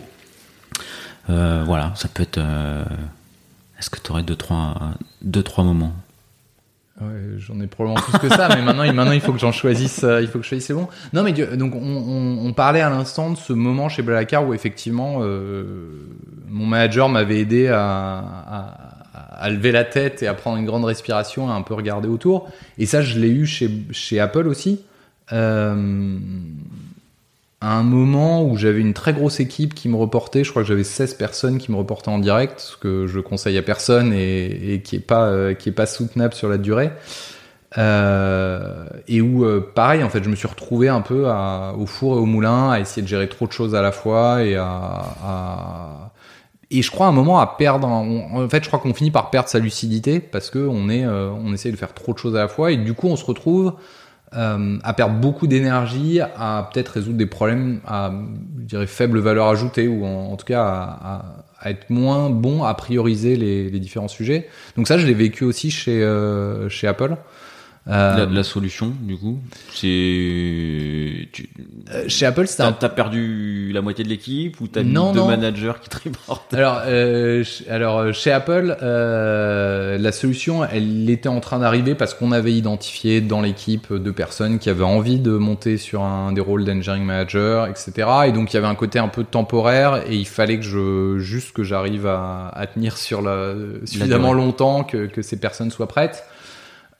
[1.28, 2.40] Voilà, ça peut être.
[3.78, 4.74] Est-ce que tu aurais deux trois,
[5.20, 5.92] deux, trois moments?
[7.00, 10.04] Ouais, j'en ai probablement plus que ça, mais maintenant, il faut que j'en choisisse.
[10.04, 10.88] euh, il faut que je choisisse les bons.
[11.12, 16.06] Non, mais donc on, parlait à l'instant de ce moment chez Blablacar où effectivement, euh,
[16.48, 18.90] mon manager m'avait aidé à,
[19.50, 22.48] lever la tête et à prendre une grande respiration, à un peu regarder autour.
[22.78, 24.80] Et ça, je l'ai eu chez chez Apple aussi.
[25.32, 26.16] Euh,
[27.68, 30.84] un moment où j'avais une très grosse équipe qui me reportait, je crois que j'avais
[30.84, 35.54] 16 personnes qui me reportaient en direct, ce que je conseille à personne et, euh,
[35.54, 36.90] qui est pas soutenable sur la durée.
[37.76, 41.26] Euh, et où euh, pareil en fait je me suis retrouvé un peu
[41.76, 44.44] au four et au moulin à essayer de gérer trop de choses à la fois
[44.44, 46.12] et à,
[46.70, 49.30] et je crois à un moment à perdre en fait je crois qu'on finit par
[49.30, 52.36] perdre sa lucidité parce que on est euh, on essaie de faire trop de choses
[52.36, 53.72] à la fois et du coup on se retrouve
[54.36, 58.12] euh, à perdre beaucoup d'énergie, à peut-être résoudre des problèmes à,
[58.60, 63.36] je dirais, faible valeur ajoutée, ou en, tout cas à, être moins bon à prioriser
[63.36, 64.48] les, les différents sujets.
[64.76, 67.16] Donc ça, je l'ai vécu aussi chez, euh, chez Apple.
[67.86, 69.38] Euh, La, la solution, du coup,
[69.74, 71.28] c'est.
[71.32, 71.48] Tu...
[71.92, 74.92] euh, chez Apple, c'était T'as un t'as perdu la moitié de l'équipe ou t'as mis
[74.92, 81.10] Non, deux managers qui te reportent Alors, euh, alors chez Apple, euh, la solution, elle
[81.10, 85.18] était en train d'arriver parce qu'on avait identifié dans l'équipe deux personnes qui avaient envie
[85.18, 87.92] de monter sur un des rôles d'engineering manager, etc.
[88.26, 91.18] Et donc il y avait un côté un peu temporaire et il fallait que je
[91.18, 95.88] juste que j'arrive à, à tenir sur la suffisamment longtemps que, que ces personnes soient
[95.88, 96.24] prêtes.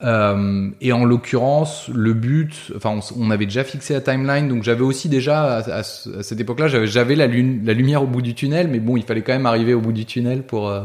[0.03, 4.81] Euh, et en l'occurrence, le but, enfin, on, avait déjà fixé la timeline, donc j'avais
[4.83, 8.67] aussi déjà à, à ce- à cette époque-là, j'avais- la, lumière au bout du tunnel,
[8.67, 10.81] mais bon, il fallait quand même arriver au bout du tunnel pour euh,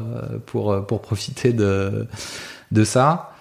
[0.47, 2.07] pour euh, pour profiter de
[2.71, 3.33] de ça.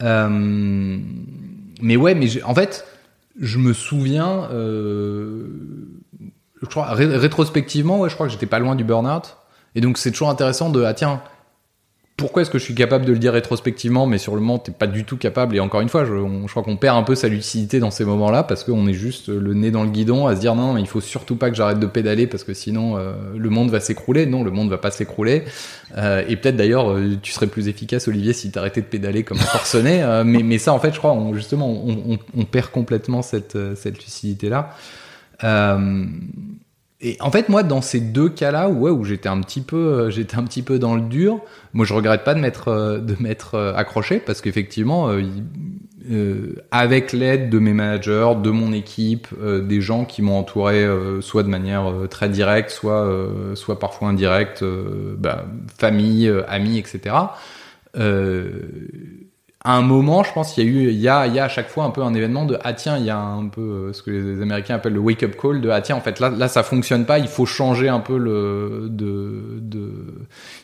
[0.00, 2.86] Mais ouais, mais en fait,
[3.38, 5.46] je me souviens, je
[6.68, 9.36] crois ré- rétrospectivement, ouais, je crois que j'étais pas loin du burn-out,
[9.74, 11.20] et donc c'est toujours intéressant de ah tiens
[12.18, 14.72] pourquoi est-ce que je suis capable de le dire rétrospectivement, mais sur le moment, t'es
[14.72, 15.56] pas du tout capable.
[15.56, 18.04] Et encore une fois, je, je crois qu'on perd un peu sa lucidité dans ces
[18.04, 20.86] moments-là parce qu'on est juste le nez dans le guidon à se dire non, il
[20.88, 24.26] faut surtout pas que j'arrête de pédaler parce que sinon euh, le monde va s'écrouler.
[24.26, 25.44] Non, le monde va pas s'écrouler.
[25.96, 29.38] Euh, et peut-être d'ailleurs, euh, tu serais plus efficace, Olivier, si t'arrêtais de pédaler comme
[29.38, 30.02] un forcené.
[30.02, 33.22] Euh, mais, mais ça, en fait, je crois, on, justement, on, on- on perd complètement
[33.22, 34.70] cette, euh, cette lucidité-là.
[35.44, 36.04] Euh,
[37.00, 40.36] et en fait, moi, dans ces deux cas-là, où j'étais un petit peu, euh, j'étais
[40.36, 41.40] un petit peu dans le dur,
[41.72, 43.16] moi, je regrette pas de m'être, euh, de
[43.54, 45.08] euh, accroché parce qu'effectivement,
[46.72, 50.86] avec l'aide de mes managers, de mon équipe, des gens qui m'ont entouré,
[51.20, 53.06] soit de manière très directe, soit,
[53.54, 54.64] soit parfois indirecte,
[55.18, 55.44] bah,
[55.76, 57.14] famille, amis, etc.
[59.68, 61.44] à un moment, je pense qu'il y a eu, il y a, il y a
[61.44, 63.60] à chaque fois un peu un événement de ah tiens, il y a un peu
[63.60, 66.20] euh, ce que les Américains appellent le wake up call de ah tiens, en fait
[66.20, 69.92] là, là ça fonctionne pas, il faut changer un peu le, de, de,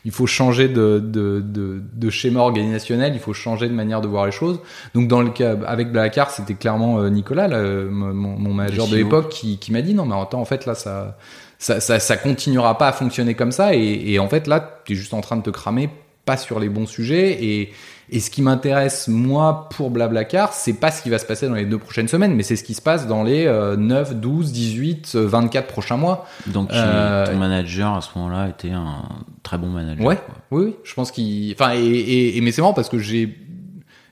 [0.07, 4.09] il faut changer de, de, de, de schéma organisationnel, il faut changer de manière de
[4.09, 4.59] voir les choses.
[4.95, 8.87] Donc dans le cas avec Blacard, c'était clairement euh, Nicolas, là, euh, mon, mon manager
[8.87, 8.97] de CEO.
[8.97, 11.19] l'époque, qui, qui m'a dit non mais attends, en fait là ça,
[11.59, 14.95] ça, ça, ça continuera pas à fonctionner comme ça et, et en fait là, tu
[14.95, 15.91] es juste en train de te cramer
[16.25, 17.73] pas sur les bons sujets et
[18.11, 21.55] et ce qui m'intéresse, moi, pour Blablacar, c'est pas ce qui va se passer dans
[21.55, 24.53] les deux prochaines semaines, mais c'est ce qui se passe dans les euh, 9, 12,
[24.53, 26.27] 18, euh, 24 prochains mois.
[26.47, 29.09] Donc Euh, ton manager à ce moment-là était un
[29.43, 30.05] très bon manager.
[30.05, 30.35] Ouais, quoi.
[30.51, 30.77] oui, oui.
[30.85, 31.51] Je pense qu'il.
[31.55, 33.27] Enfin, et, et, et- mais c'est marrant parce que j'ai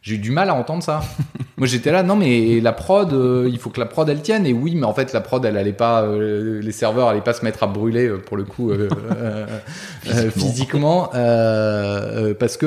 [0.02, 1.00] j'ai eu du mal à entendre ça.
[1.56, 4.46] Moi, j'étais là, non, mais la prod, euh, il faut que la prod elle tienne.
[4.46, 7.34] Et oui, mais en fait, la prod, elle allait pas, euh, les serveurs allaient pas
[7.34, 8.72] se mettre à brûler euh, pour le coup
[10.34, 12.66] physiquement, parce que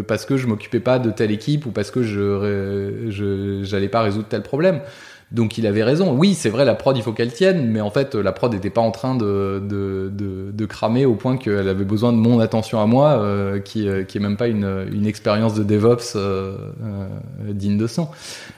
[0.00, 3.88] euh, parce que je m'occupais pas de telle équipe ou parce que je je j'allais
[3.88, 4.80] pas résoudre tel problème.
[5.32, 6.12] Donc il avait raison.
[6.12, 8.68] Oui, c'est vrai, la prod, il faut qu'elle tienne, mais en fait, la prod n'était
[8.70, 12.40] pas en train de, de, de, de cramer au point qu'elle avait besoin de mon
[12.40, 16.16] attention à moi, euh, qui, euh, qui est même pas une, une expérience de DevOps
[16.16, 17.06] euh, euh,
[17.52, 18.08] digne de son.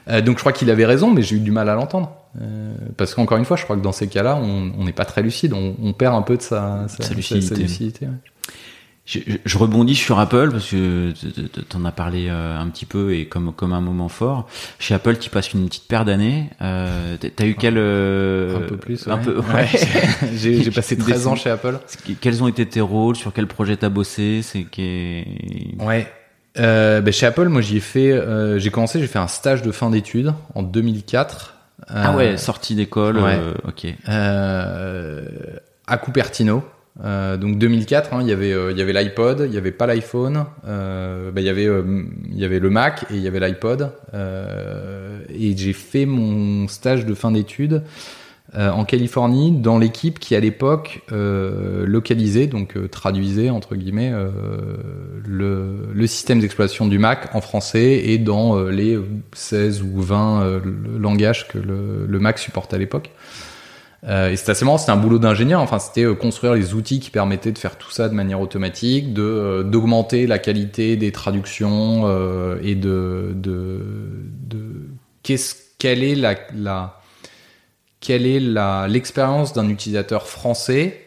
[0.09, 2.11] Euh, donc je crois qu'il avait raison, mais j'ai eu du mal à l'entendre.
[2.41, 5.21] Euh, parce qu'encore une fois, je crois que dans ces cas-là, on n'est pas très
[5.21, 7.53] lucide, on, on perd un peu de sa, sa, Sa lucidité.
[7.61, 8.11] lucidité, ouais.
[9.05, 11.11] Je, je- rebondis sur Apple parce que
[11.67, 14.47] t'en as parlé euh, un petit peu et comme comme un moment fort.
[14.79, 16.49] Chez Apple, tu passes une petite paire d'années.
[16.61, 19.21] Euh, t'as- eu quel euh, Un peu plus, un ouais.
[19.23, 19.39] peu.
[19.39, 19.67] Ouais.
[20.35, 21.79] j'ai j'ai passé Une 13 ans chez Apple.
[22.21, 23.17] Quels ont été tes rôles?
[23.17, 24.39] Sur quel projet t'as bossé?
[24.41, 25.25] C'est qui
[25.79, 26.09] Ouais.
[26.59, 29.63] Euh, ben, chez Apple, moi j'y ai fait, euh, j'ai commencé, j'ai fait un stage
[29.63, 31.55] de fin d'études en 2004.
[31.89, 33.17] Ah Euh, ouais, sortie d'école.
[33.19, 33.35] ouais.
[33.37, 33.87] euh, ok.
[34.07, 35.25] euh,
[35.87, 36.63] à Cupertino.
[37.01, 39.71] Euh, donc 2004, hein, il y avait euh, il y avait l'iPod, il y avait
[39.71, 43.21] pas l'iPhone, euh, ben, il y avait euh, il y avait le Mac et il
[43.21, 43.91] y avait l'iPod.
[45.29, 47.83] Et j'ai fait mon stage de fin d'études
[48.55, 54.13] en Californie dans l'équipe qui à l'époque localisait, donc traduisait entre guillemets
[55.25, 58.99] le, le, système d'exploitation du Mac en français et dans les
[59.33, 60.61] 16 ou 20
[60.99, 63.09] langages que le, le, Mac supportait à l'époque.
[64.07, 67.53] Et c'était assez marrant, c'était un boulot d'ingénieur, enfin c'était construire les outils qui permettaient
[67.53, 72.09] de faire tout ça de manière automatique, de d'augmenter la qualité des traductions
[72.61, 73.79] et de, de,
[74.49, 74.87] de
[75.23, 77.01] qu'est-ce quelle est la, la
[78.03, 78.39] quelle est
[78.89, 81.01] l'expérience d'un utilisateur français,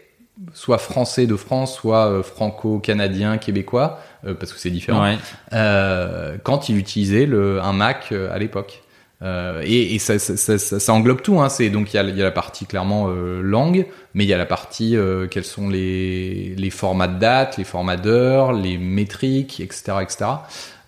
[0.55, 5.19] soit français de France, soit euh, franco-canadien, québécois, euh, parce que c'est différent, ouais.
[5.53, 8.83] euh, quand il utilisait le, un Mac euh, à l'époque.
[9.23, 11.41] Euh, et, et ça, ça, ça, ça, englobe tout.
[11.41, 11.49] Hein.
[11.49, 14.39] C'est donc il y a, y a, la partie clairement langue, mais il y a
[14.39, 14.97] la partie
[15.31, 20.27] quels sont les, les formats de date, les formats d'heure, les métriques, etc., etc.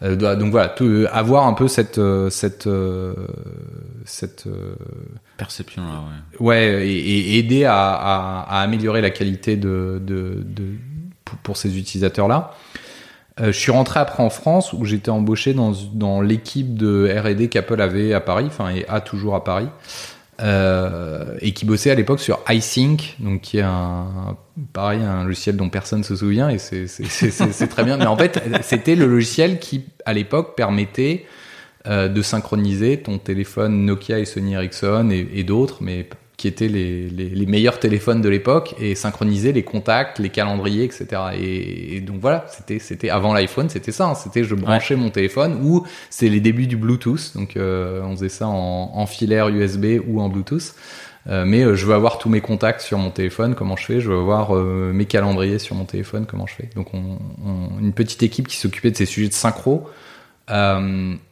[0.02, 2.68] donc voilà, tout, avoir un peu cette cette
[4.04, 4.48] cette
[5.38, 6.04] perception là,
[6.40, 6.46] ouais.
[6.46, 10.64] Ouais, et, et aider à, à, à, améliorer la qualité de, de, de
[11.24, 12.54] pour, pour, ces utilisateurs là.
[13.40, 17.48] Euh, je suis rentré après en France où j'étais embauché dans, dans l'équipe de R&D
[17.48, 19.68] qu'Apple avait à Paris, enfin et a toujours à Paris,
[20.40, 24.36] euh, et qui bossait à l'époque sur iSync, donc qui est un
[24.72, 27.96] pareil un logiciel dont personne se souvient et c'est très bien.
[27.96, 31.26] Mais en fait, c'était le logiciel qui à l'époque permettait
[31.86, 36.68] euh, de synchroniser ton téléphone Nokia et Sony Ericsson et, et d'autres, mais qui étaient
[36.68, 41.06] les, les, les meilleurs téléphones de l'époque et synchroniser les contacts, les calendriers, etc.
[41.36, 44.06] Et, et donc voilà, c'était c'était avant l'iPhone, c'était ça.
[44.06, 45.00] Hein, c'était je branchais ouais.
[45.00, 47.32] mon téléphone ou c'est les débuts du Bluetooth.
[47.34, 50.74] Donc euh, on faisait ça en, en, filaire USB ou en Bluetooth.
[51.28, 54.00] Euh, mais euh, je veux avoir tous mes contacts sur mon téléphone, comment je fais?
[54.00, 56.70] Je veux avoir euh, mes calendriers sur mon téléphone, comment je fais?
[56.74, 59.90] Donc on, on, une petite équipe qui s'occupait de ces sujets de synchro.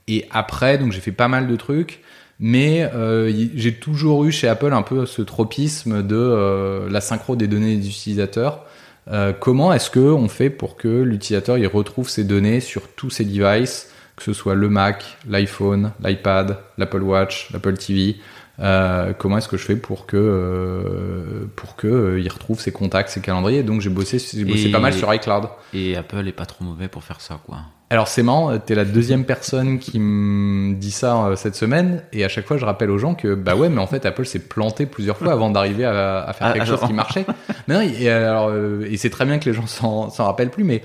[0.09, 2.03] Et après, donc j'ai fait pas mal de trucs,
[2.39, 7.37] mais euh, j'ai toujours eu chez Apple un peu ce tropisme de euh, la synchro
[7.37, 8.65] des données des utilisateurs.
[9.09, 13.11] Euh, comment est-ce que on fait pour que l'utilisateur il retrouve ses données sur tous
[13.11, 18.17] ses devices, que ce soit le Mac, l'iPhone, l'iPad, l'Apple Watch, l'Apple TV
[18.61, 22.73] euh, comment est-ce que je fais pour que euh, pour que euh, il retrouve ses
[22.73, 23.63] contacts, ses calendriers?
[23.63, 25.49] Donc j'ai bossé, j'ai bossé et, pas mal sur iCloud.
[25.75, 27.59] Et Apple est pas trop mauvais pour faire ça, quoi.
[27.89, 32.25] Alors c'est marrant, t'es la deuxième personne qui me dit ça euh, cette semaine, et
[32.25, 34.41] à chaque fois je rappelle aux gens que bah ouais, mais en fait Apple s'est
[34.41, 37.25] planté plusieurs fois avant d'arriver à, à, faire quelque ah, chose qui marchait.
[37.69, 40.65] mais non, et alors euh, et c'est très bien que les gens s'en rappellent plus,
[40.65, 40.83] mais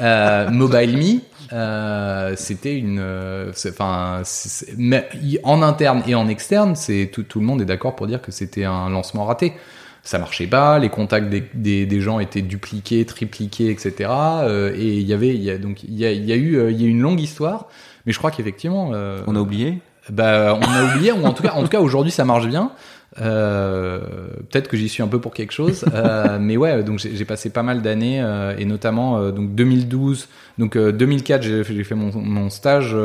[0.00, 1.20] euh, Mobile Me,
[1.52, 3.00] euh, c'était une,
[3.68, 4.22] enfin,
[4.76, 5.08] mais
[5.42, 8.32] en interne et en externe, c'est tout, tout le monde est d'accord pour dire que
[8.32, 9.52] c'était un lancement raté.
[10.04, 14.10] Ça marchait pas, les contacts des, des, des gens étaient dupliqués, tripliqués, etc.
[14.10, 16.82] Euh, et il y avait, y a donc il y a, y a eu, il
[16.82, 17.68] y a une longue histoire,
[18.06, 19.78] mais je crois qu'effectivement, euh, on a oublié?
[20.10, 22.72] Bah, on a oublié, ou en tout cas, en tout cas, aujourd'hui, ça marche bien.
[23.20, 24.00] Euh,
[24.50, 27.50] peut-être que j'y suis un peu pour quelque chose, euh, mais ouais, donc j'ai passé
[27.50, 32.48] pas mal d'années euh, et notamment euh, donc 2012, donc 2004 j'ai fait mon, mon
[32.48, 32.96] stage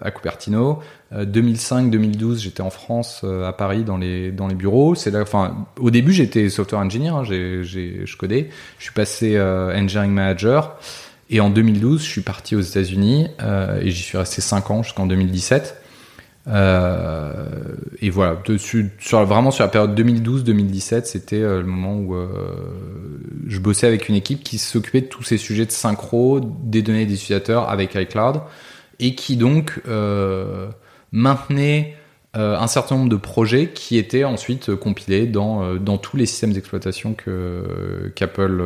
[0.00, 0.80] à Cupertino,
[1.14, 4.94] 2005-2012 j'étais en France à Paris dans les dans les bureaux.
[4.94, 9.40] C'est là, enfin au début j'étais software engineer, hein, j'ai je codais, je suis passé
[9.40, 10.76] engineering manager.
[11.32, 14.82] Et en 2012, je suis parti aux États-Unis euh, et j'y suis resté 5 ans
[14.82, 15.79] jusqu'en 2017.
[16.48, 17.34] Euh,
[18.00, 18.38] et voilà,
[18.98, 22.28] sur, vraiment sur la période 2012-2017, c'était euh, le moment où euh,
[23.46, 27.06] je bossais avec une équipe qui s'occupait de tous ces sujets de synchro, des données
[27.06, 28.40] des utilisateurs avec iCloud,
[28.98, 29.80] et qui donc
[31.12, 31.96] maintenait
[32.34, 37.16] un certain nombre de projets qui étaient ensuite compilés dans, dans tous les systèmes d'exploitation
[38.14, 38.62] qu'Apple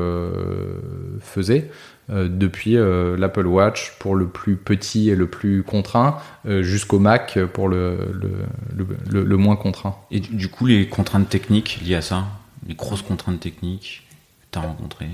[1.20, 1.70] faisait.
[2.11, 6.99] Euh, depuis euh, l'Apple Watch pour le plus petit et le plus contraint euh, jusqu'au
[6.99, 9.97] Mac pour le, le, le, le, moins contraint.
[10.11, 12.27] Et du coup, les contraintes techniques liées à ça,
[12.69, 14.07] les grosses contraintes techniques
[14.43, 15.09] que tu as rencontrées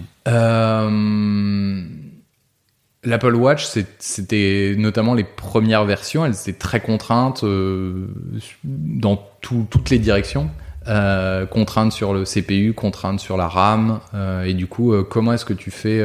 [3.02, 3.66] L'Apple Watch,
[3.98, 7.42] c'était notamment les premières versions, elles étaient très contraintes
[8.62, 10.50] dans tout, toutes les directions
[10.88, 15.34] euh, contraintes sur le CPU, contraintes sur la RAM, euh, et du coup, euh, comment
[15.34, 16.02] est-ce que tu fais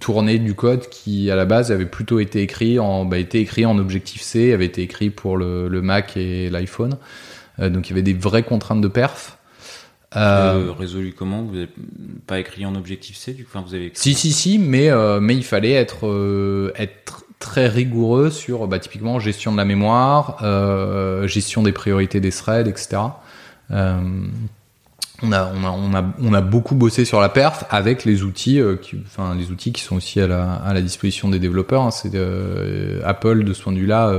[0.00, 3.66] tourner du code qui, à la base, avait plutôt été écrit en, bah, été écrit
[3.66, 6.96] en Objective C, avait été écrit pour le, le Mac et l'iPhone,
[7.58, 9.36] donc il y avait des vraies contraintes de perf.
[10.12, 11.42] résolu comment?
[11.42, 11.68] Vous n'avez
[12.26, 13.90] pas écrit en Objective C, du coup, enfin, vous avez.
[13.92, 19.52] Si, si, si, mais mais il fallait être être très rigoureux sur bah, typiquement gestion
[19.52, 20.38] de la mémoire,
[21.26, 23.00] gestion des priorités des threads, etc.
[23.70, 24.00] Euh,
[25.22, 28.76] on a, on a, on a, beaucoup bossé sur la perf avec les outils, euh,
[28.76, 31.82] qui, enfin les outils qui sont aussi à la, à la disposition des développeurs.
[31.82, 31.90] Hein.
[31.90, 34.14] C'est euh, Apple de ce point de vue-là.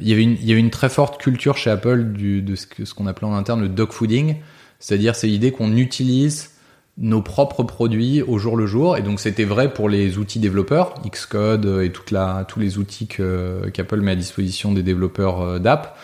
[0.00, 2.94] Il y avait une, il y avait une très forte culture chez Apple de ce
[2.94, 4.36] qu'on appelait en interne le dog fooding,
[4.78, 6.50] c'est-à-dire c'est l'idée qu'on utilise
[6.98, 8.98] nos propres produits au jour le jour.
[8.98, 13.06] Et donc c'était vrai pour les outils développeurs, Xcode et toute la, tous les outils
[13.06, 15.96] qu'Apple met à disposition des développeurs d'app.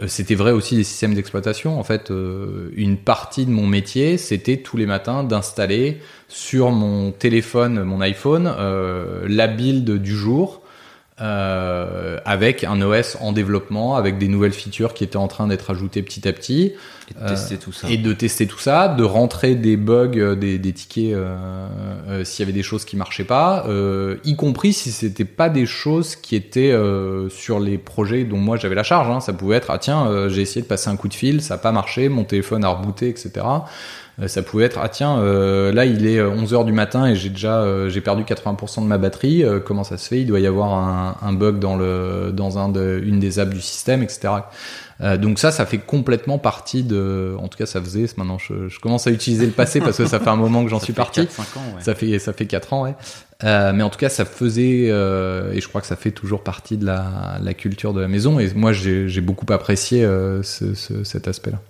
[0.00, 1.78] Euh, c'était vrai aussi des systèmes d'exploitation.
[1.78, 7.12] En fait, euh, une partie de mon métier, c'était tous les matins d'installer sur mon
[7.12, 10.62] téléphone, mon iPhone, euh, la build du jour
[11.18, 15.70] euh, avec un OS en développement, avec des nouvelles features qui étaient en train d'être
[15.70, 16.74] ajoutées petit à petit.
[17.10, 17.88] Et de tester tout ça.
[17.88, 21.68] Et de tester tout ça, de rentrer des bugs, euh, des, des tickets euh,
[22.08, 25.48] euh, s'il y avait des choses qui marchaient pas, euh, y compris si c'était pas
[25.48, 29.08] des choses qui étaient euh, sur les projets dont moi j'avais la charge.
[29.08, 29.20] Hein.
[29.20, 31.58] Ça pouvait être ah tiens j'ai essayé de passer un coup de fil, ça a
[31.58, 33.30] pas marché, mon téléphone a rebooté, etc.
[34.20, 37.14] Euh, ça pouvait être ah tiens euh, là il est 11 heures du matin et
[37.14, 40.20] j'ai déjà euh, j'ai perdu 80% de ma batterie comment ça se fait?
[40.20, 43.52] Il doit y avoir un, un bug dans le dans un de, une des apps
[43.52, 44.28] du système etc
[45.18, 48.80] donc ça ça fait complètement partie de en tout cas ça faisait maintenant je, je
[48.80, 51.20] commence à utiliser le passé parce que ça fait un moment que j'en suis parti
[51.20, 51.82] 4, 5 ans, ouais.
[51.82, 52.94] ça fait ça fait 4 ans ouais
[53.44, 56.42] euh, mais en tout cas, ça faisait, euh, et je crois que ça fait toujours
[56.42, 58.38] partie de la, la culture de la maison.
[58.38, 61.60] Et moi, j'ai beaucoup apprécié euh, ce, ce, cet aspect-là.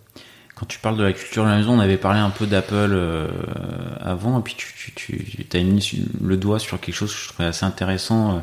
[0.57, 2.75] Quand tu parles de la culture de la maison, on avait parlé un peu d'Apple
[2.75, 3.29] euh,
[4.01, 7.29] avant, et puis tu, tu, tu as mis le doigt sur quelque chose que je
[7.29, 8.43] trouvais assez intéressant.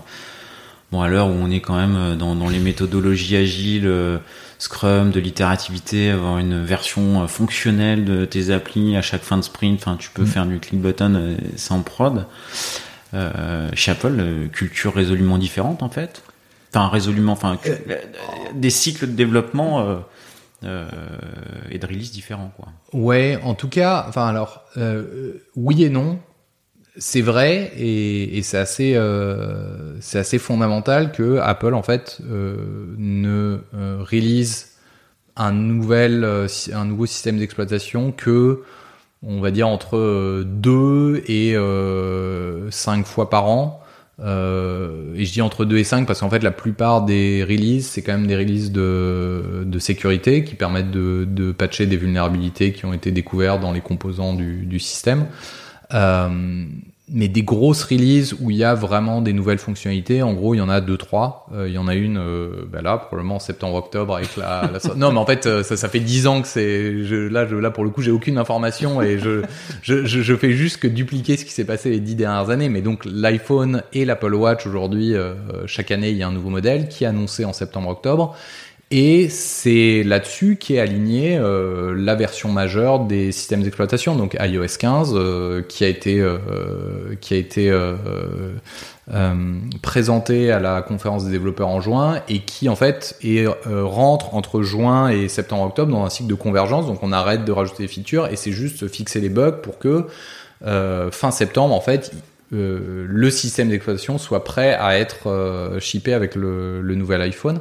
[0.92, 4.20] Bon, à l'heure où on est quand même dans, dans les méthodologies agiles, euh,
[4.60, 9.82] Scrum, de l'itérativité, avoir une version fonctionnelle de tes applis à chaque fin de sprint,
[9.82, 10.28] enfin, tu peux Mm.
[10.28, 12.28] faire du click button euh, sans prod.
[13.16, 16.22] Euh, chez Apple, euh, culture résolument différente en fait.
[16.74, 17.98] Enfin, résolument, enfin, euh,
[18.54, 19.86] des cycles de développement
[20.64, 20.86] euh,
[21.70, 22.70] et de release différents, quoi.
[22.94, 26.20] Ouais, en tout cas, enfin alors, euh, oui et non.
[26.96, 34.74] C'est vrai et, c'est assez, euh, c'est assez fondamental que Apple en fait ne release
[35.36, 36.24] un nouvel,
[36.72, 38.62] un nouveau système d'exploitation que,
[39.26, 43.83] on va dire entre euh, deux et euh, cinq fois par an.
[44.20, 47.88] Euh, et je dis entre 2 et 5 parce qu'en fait la plupart des releases
[47.88, 52.74] c'est quand même des releases de, de sécurité qui permettent de, de patcher des vulnérabilités
[52.74, 55.26] qui ont été découvertes dans les composants du, du système.
[55.94, 56.66] Euh,
[57.12, 60.60] mais des grosses releases où il y a vraiment des nouvelles fonctionnalités, en gros il
[60.60, 61.48] y en a deux trois.
[61.54, 64.70] Euh, il y en a une euh, bah là probablement en septembre octobre avec la,
[64.72, 67.28] la so- non mais en fait euh, ça, ça fait dix ans que c'est je,
[67.28, 69.42] là je, là pour le coup j'ai aucune information et je,
[69.82, 72.70] je, je, je fais juste que dupliquer ce qui s'est passé les dix dernières années.
[72.70, 75.34] Mais donc l'iPhone et l'Apple Watch aujourd'hui euh,
[75.68, 78.34] chaque année il y a un nouveau modèle qui est annoncé en septembre octobre.
[78.96, 85.14] Et c'est là-dessus qu'est alignée euh, la version majeure des systèmes d'exploitation, donc iOS 15,
[85.16, 86.38] euh, qui a été euh,
[87.20, 87.96] qui a été euh,
[89.12, 89.34] euh,
[89.82, 94.62] présenté à la conférence des développeurs en juin et qui en fait est, rentre entre
[94.62, 96.86] juin et septembre-octobre dans un cycle de convergence.
[96.86, 100.06] Donc on arrête de rajouter des features et c'est juste fixer les bugs pour que
[100.62, 102.12] fin septembre en fait
[102.52, 107.60] le système d'exploitation soit prêt à être shippé avec le nouvel iPhone.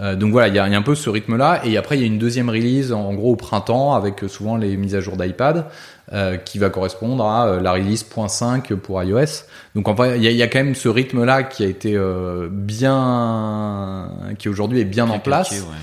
[0.00, 1.62] Euh, donc voilà, il y a, y a un peu ce rythme-là.
[1.64, 4.28] Et après, il y a une deuxième release, en, en gros au printemps, avec euh,
[4.28, 5.66] souvent les mises à jour d'iPad,
[6.12, 9.44] euh, qui va correspondre à euh, la release .5 pour iOS.
[9.74, 14.10] Donc enfin, il y y a quand même ce rythme-là qui a été euh, bien,
[14.38, 15.50] qui aujourd'hui est bien en place.
[15.50, 15.76] calqué, ouais.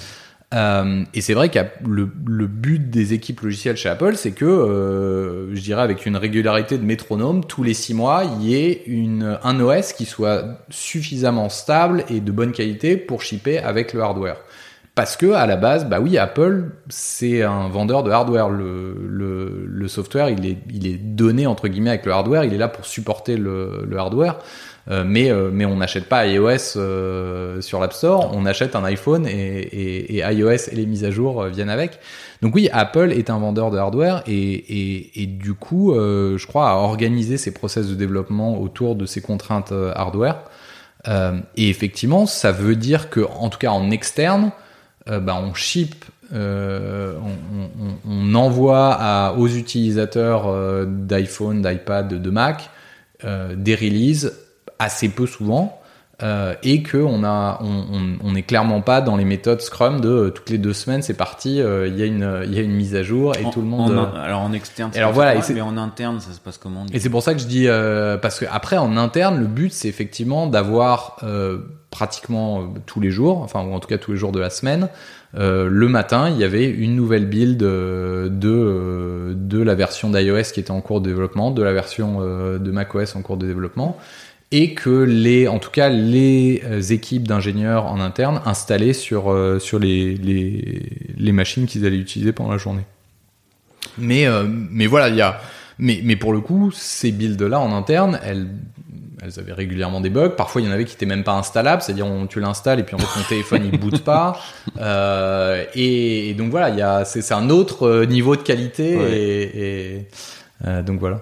[0.53, 5.55] Euh, et c'est vrai que le, but des équipes logicielles chez Apple, c'est que, euh,
[5.55, 9.37] je dirais avec une régularité de métronome, tous les six mois, il y ait une,
[9.43, 14.37] un OS qui soit suffisamment stable et de bonne qualité pour shipper avec le hardware.
[14.95, 18.49] Parce que à la base, bah oui, Apple, c'est un vendeur de hardware.
[18.49, 22.45] Le, le, le software, il est, il est donné entre guillemets avec le hardware.
[22.45, 24.37] Il est là pour supporter le, le hardware.
[24.91, 28.83] Euh, mais euh, mais on n'achète pas iOS euh, sur l'App Store, on achète un
[28.83, 31.99] iPhone et, et, et iOS et les mises à jour euh, viennent avec.
[32.43, 36.69] Donc oui, Apple est un vendeur de hardware et, et, du coup, euh, je crois,
[36.69, 40.43] à organiser ses process de développement autour de ces contraintes euh, hardware.
[41.55, 44.51] Et effectivement, ça veut dire que, en tout cas en externe,
[45.09, 47.15] euh, bah, on ship, euh,
[48.05, 52.69] on, envoie aux utilisateurs euh, d'iPhone, d'iPad, de Mac
[53.23, 54.33] des releases
[54.77, 55.81] assez peu souvent.
[56.23, 59.99] Euh, et que on a, on, on, on est clairement pas dans les méthodes Scrum
[59.99, 62.57] de euh, toutes les deux semaines c'est parti, euh, il y a une, il y
[62.57, 63.91] a une mise à jour et En- tout le monde.
[63.91, 66.85] en- euh, alors en externe, alors voilà, et mais en interne, ça se passe comment
[66.93, 69.73] Et c'est pour ça que je dis euh, parce que après en interne, le but
[69.73, 71.57] c'est effectivement d'avoir euh,
[71.91, 74.49] pratiquement euh, tous les jours, enfin ou en tout cas tous les jours de la
[74.49, 74.87] semaine,
[75.37, 80.09] euh, le matin il y avait une nouvelle build euh, de euh, de la version
[80.09, 83.35] d'iOS qui était en cours de développement, de la version euh, de macOS en cours
[83.37, 83.97] de développement,
[84.51, 89.59] et que les en tout cas les euh, équipes d'ingénieurs en interne installaient sur euh,
[89.59, 90.83] sur les les
[91.17, 92.85] les machines qu'ils allaient utiliser pendant la journée.
[93.97, 95.41] Mais euh, mais voilà, il y a
[95.79, 98.47] mais mais pour le coup, ces builds là en interne, elles
[99.21, 100.29] elles avaient régulièrement des bugs.
[100.29, 102.83] Parfois, il y en avait qui étaient même pas installables, c'est-à-dire on, tu l'installes et
[102.83, 104.39] puis en fait ton téléphone il boot pas.
[104.79, 109.11] Euh, et, et donc voilà, il y a c'est un autre niveau de qualité Ouais.
[109.11, 110.07] et, et
[110.65, 111.21] euh, donc voilà.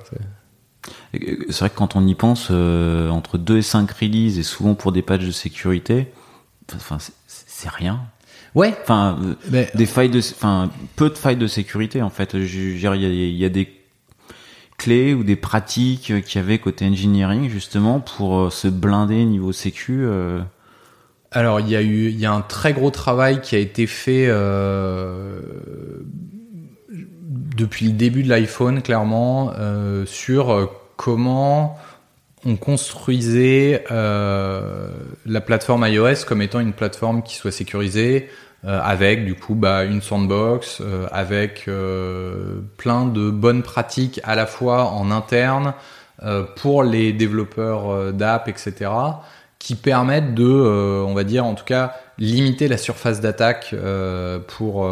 [1.13, 4.75] C'est- vrai que quand on y pense, euh, entre 2 et 5 releases, et souvent
[4.75, 6.07] pour des patchs de sécurité,
[6.75, 7.13] enfin, c'est-
[7.69, 8.01] rien.
[8.55, 8.75] Ouais.
[8.83, 12.37] Enfin, euh, Mais, des failles de, enfin, peu de failles de sécurité, en fait.
[12.37, 13.69] Je- je veux dire, Il y a, il y a des
[14.77, 19.51] clés ou des pratiques qu'il y avait côté engineering, justement, pour euh, se blinder niveau
[19.53, 20.01] sécu.
[20.03, 20.41] euh.
[21.31, 23.87] Alors il y a eu il y a un très gros travail qui a été
[23.87, 25.39] fait euh,
[27.57, 30.51] depuis le début de l'iPhone clairement euh, sur
[30.97, 31.77] comment
[32.45, 34.89] on construisait euh,
[35.25, 38.29] la plateforme iOS comme étant une plateforme qui soit sécurisée
[38.65, 41.69] euh, avec du coup bah, une sandbox euh, avec
[42.77, 45.73] plein de bonnes pratiques à la fois en interne
[46.55, 48.91] pour les développeurs d'app etc
[49.59, 53.75] qui permettent de, on va dire en tout cas, limiter la surface d'attaque
[54.47, 54.87] pour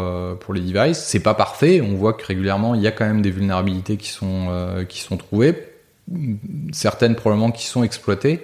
[0.52, 0.98] les devices.
[0.98, 1.80] C'est pas parfait.
[1.80, 5.71] On voit que régulièrement il y a quand même des vulnérabilités qui sont trouvées,
[6.72, 8.42] certaines probablement qui sont exploitées.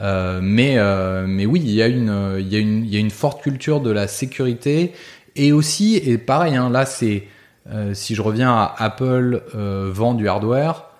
[0.00, 2.96] Euh, mais euh, mais oui, il y a une il y a une il y
[2.96, 4.92] a une forte culture de la sécurité
[5.36, 7.24] et aussi et pareil hein, là c'est
[7.70, 10.90] euh, si je reviens à Apple vend du hardware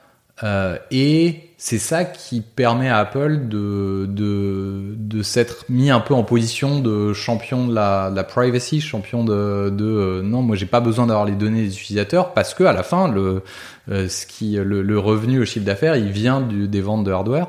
[0.90, 6.22] et c'est ça qui permet à Apple de, de, de s'être mis un peu en
[6.22, 11.06] position de champion de la, la privacy, champion de, de non, moi j'ai pas besoin
[11.06, 13.42] d'avoir les données des utilisateurs parce que à la fin le
[13.88, 17.48] ce qui le, le revenu, le chiffre d'affaires, il vient du, des ventes de hardware.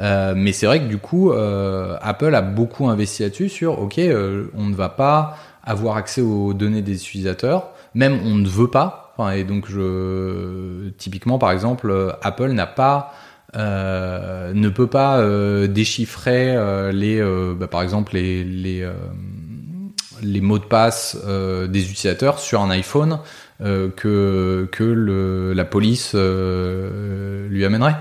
[0.00, 3.98] Euh, mais c'est vrai que du coup, euh, Apple a beaucoup investi là-dessus sur ok,
[3.98, 8.68] euh, on ne va pas avoir accès aux données des utilisateurs, même on ne veut
[8.68, 9.14] pas.
[9.16, 13.14] Enfin, et donc je typiquement par exemple, euh, Apple n'a pas
[13.56, 18.94] euh, ne peut pas euh, déchiffrer euh, les, euh, bah, par exemple les les, euh,
[20.22, 23.20] les mots de passe euh, des utilisateurs sur un iPhone
[23.60, 27.96] euh, que que le, la police euh, lui amènerait.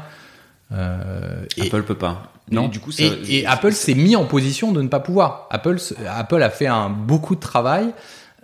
[0.72, 2.32] Euh, et- Apple peut pas.
[2.52, 2.64] non.
[2.64, 5.48] Mais du coup, ça- et, et Apple s'est mis en position de ne pas pouvoir.
[5.52, 5.78] Apple,
[6.08, 7.94] Apple a fait un beaucoup de travail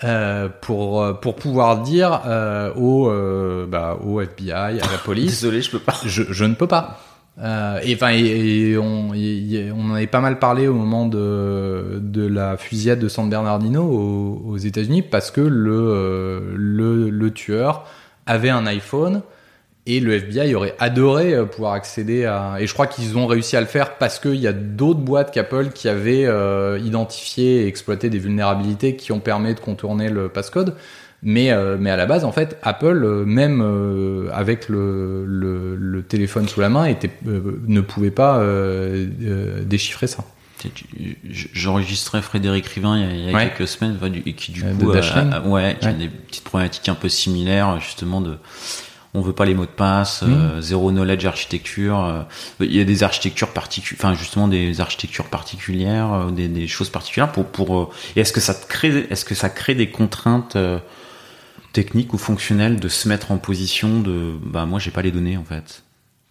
[0.04, 5.62] euh, pour pour pouvoir dire euh, au euh, bah, au FBI, à la police, Désolé,
[5.62, 5.96] je peux pas.
[6.06, 7.00] je, je ne peux pas.
[7.42, 8.12] Euh, et enfin,
[8.82, 14.58] on, en avait pas mal parlé au moment de, la fusillade de San Bernardino aux,
[14.58, 17.86] États-Unis parce que le, euh, le, tueur
[18.26, 19.22] avait un iPhone
[19.86, 22.58] et le FBI aurait adoré euh, pouvoir accéder à.
[22.60, 25.32] Et je crois qu'ils ont réussi à le faire parce qu'il y a d'autres boîtes
[25.32, 26.28] qu'Apple qui avaient
[26.82, 30.76] identifié et exploité des vulnérabilités qui ont permis de contourner le passcode.
[31.22, 35.76] Mais, euh, mais à la base, en fait, Apple, euh, même euh, avec le, le,
[35.76, 40.24] le téléphone sous la main, était, euh, ne pouvait pas euh, euh, déchiffrer ça.
[41.54, 43.50] J'enregistrais Frédéric Rivin il y a, il y a Ouais.
[43.56, 46.96] quelques semaines, et qui du coup, a- a- ouais, qui a des petites problématiques un
[46.96, 48.36] peu similaires, justement de,
[49.14, 50.34] on veut pas les mots de passe, Mhm.
[50.34, 52.04] euh, zéro knowledge architecture.
[52.04, 52.22] euh,
[52.62, 56.90] il y a des architectures particulières, enfin justement des architectures particulières, euh, des, des choses
[56.90, 57.78] particulières pour pour.
[57.80, 60.56] euh, et est-ce que ça te crée, est-ce que ça crée des contraintes
[61.74, 65.38] techniques ou fonctionnelles de se mettre en position de, bah moi j'ai pas les données
[65.38, 65.84] en fait.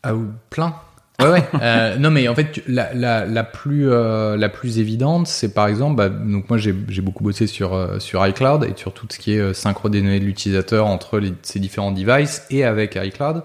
[0.03, 0.75] Ah, ou plein.
[1.21, 1.45] Ouais, ouais.
[1.63, 5.67] Euh, non, mais en fait, la, la, la plus euh, la plus évidente, c'est par
[5.67, 9.07] exemple, bah, donc moi j'ai j'ai beaucoup bossé sur euh, sur iCloud et sur tout
[9.11, 12.97] ce qui est synchro des données de l'utilisateur entre les, ces différents devices et avec
[12.97, 13.43] iCloud.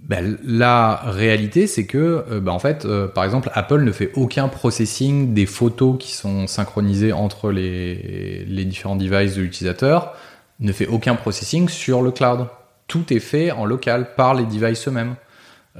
[0.00, 4.48] Bah, la réalité, c'est que, bah, en fait, euh, par exemple, Apple ne fait aucun
[4.48, 10.14] processing des photos qui sont synchronisées entre les, les différents devices de l'utilisateur,
[10.60, 12.46] ne fait aucun processing sur le cloud.
[12.86, 15.16] Tout est fait en local par les devices eux-mêmes.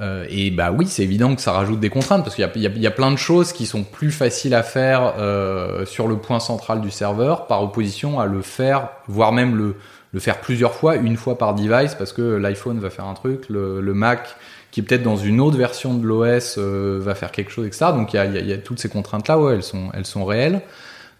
[0.01, 2.91] Euh, et bah oui, c'est évident que ça rajoute des contraintes parce qu'il y a,
[2.91, 6.91] plein de choses qui sont plus faciles à faire euh, sur le point central du
[6.91, 9.75] serveur par opposition à le faire, voire même le,
[10.19, 13.81] faire plusieurs fois, une fois par device parce que l'iPhone va faire un truc, le,
[13.93, 14.35] Mac
[14.71, 17.85] qui est peut-être dans une autre version de l'OS va faire quelque chose, etc.
[17.93, 20.61] Donc il y a, toutes ces contraintes là, elles sont réelles.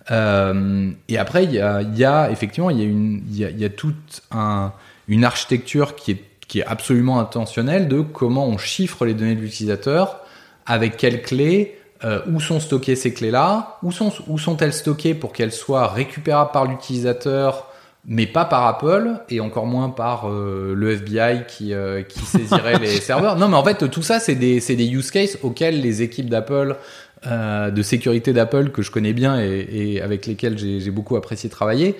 [0.10, 3.50] Et après il y a, y a effectivement il y a une il y a,
[3.50, 4.72] y a toute un,
[5.08, 9.42] une architecture qui est qui est absolument intentionnelle de comment on chiffre les données de
[9.42, 10.22] l'utilisateur,
[10.66, 15.34] avec quelles clés, euh, où sont stockées ces clés-là, où sont où sont-elles stockées pour
[15.34, 17.72] qu'elles soient récupérables par l'utilisateur,
[18.06, 22.80] mais pas par Apple et encore moins par euh, le FBI qui euh, qui saisirait
[22.80, 23.38] les serveurs.
[23.38, 26.30] Non, mais en fait tout ça c'est des c'est des use cases auxquels les équipes
[26.30, 26.76] d'Apple
[27.24, 31.96] de sécurité d'Apple que je connais bien et, avec lesquelles j'ai beaucoup apprécié travailler,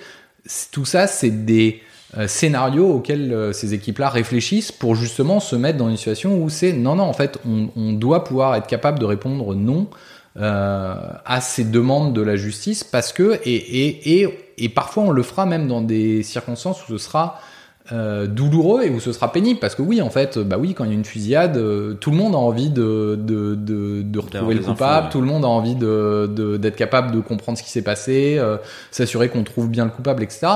[0.70, 1.80] tout ça c'est des
[2.16, 6.48] euh, scénarios auxquels euh, ces équipes-là réfléchissent pour justement se mettre dans une situation où
[6.48, 9.88] c'est non, non, en fait, on, doit pouvoir être capable de répondre non
[10.36, 10.94] euh,
[11.24, 15.22] à ces demandes de la justice parce que, et, et, et, et, parfois on le
[15.24, 17.40] fera même dans des circonstances où ce sera
[17.92, 19.60] douloureux et où ce sera pénible.
[19.60, 21.60] Parce que oui en fait bah oui quand il y a une fusillade
[22.00, 25.08] tout le monde a envie de de, de, de retrouver le coupable.
[25.10, 28.40] tout le monde a envie de d'être capable de comprendre ce qui s'est passé
[28.90, 30.48] s'assurer qu'on trouve bien le coupable etc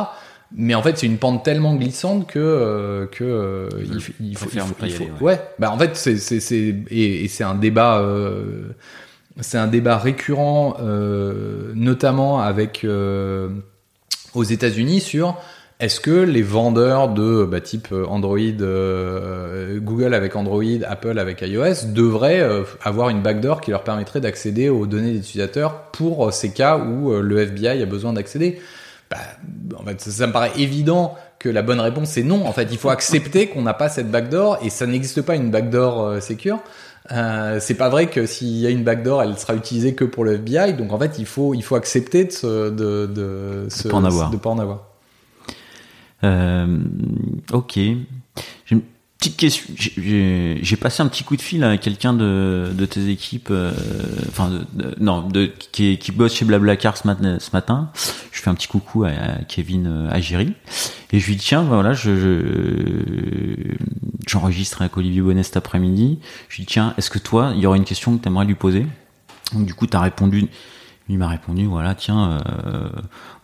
[0.53, 4.37] mais en fait c'est une pente tellement glissante que euh, que euh, il, faut, il,
[4.37, 4.49] faut,
[4.83, 5.41] il faut, ouais.
[5.59, 8.71] bah en fait c'est c'est c'est et, et c'est un débat euh,
[9.41, 13.49] c'est un débat récurrent euh, notamment avec euh,
[14.35, 15.37] aux États-Unis sur
[15.81, 22.47] est-ce que les vendeurs de bah, type Android, Google avec Android, Apple avec iOS devraient
[22.83, 27.13] avoir une backdoor qui leur permettrait d'accéder aux données des utilisateurs pour ces cas où
[27.13, 28.61] le FBI a besoin d'accéder?
[29.11, 29.17] Bah,
[29.77, 32.47] en fait, ça, me paraît évident que la bonne réponse c'est non.
[32.47, 35.51] En fait, il faut accepter qu'on n'a pas cette backdoor et ça n'existe pas une
[35.51, 36.61] backdoor euh, secure.
[37.11, 40.25] Euh, c'est pas vrai que s'il y a une backdoor, elle sera utilisée que pour
[40.25, 40.75] le FBI.
[40.75, 44.31] Donc en fait, il faut il faut accepter de de de, de pas en avoir.
[44.31, 44.90] De pas en avoir.
[46.23, 46.79] Euh,
[47.53, 47.79] ok
[49.21, 49.75] petite question.
[49.77, 53.73] J'ai passé un petit coup de fil à quelqu'un de, de, tes équipes, euh,
[54.29, 54.51] enfin,
[54.99, 57.91] non, de, qui, qui bosse chez Blablacar ce matin, ce matin.
[58.33, 59.11] Je fais un petit coucou à,
[59.47, 60.55] Kevin euh, Agiri
[61.13, 62.57] et je lui dis tiens, voilà, je
[64.27, 66.19] j'enregistre avec Olivier Bonnet cet après-midi.
[66.49, 68.47] Je lui dis tiens, est-ce que toi, il y aurait une question que tu aimerais
[68.47, 68.87] lui poser?
[69.53, 70.49] Donc du coup, tu as répondu
[71.09, 72.89] il m'a répondu voilà tiens euh,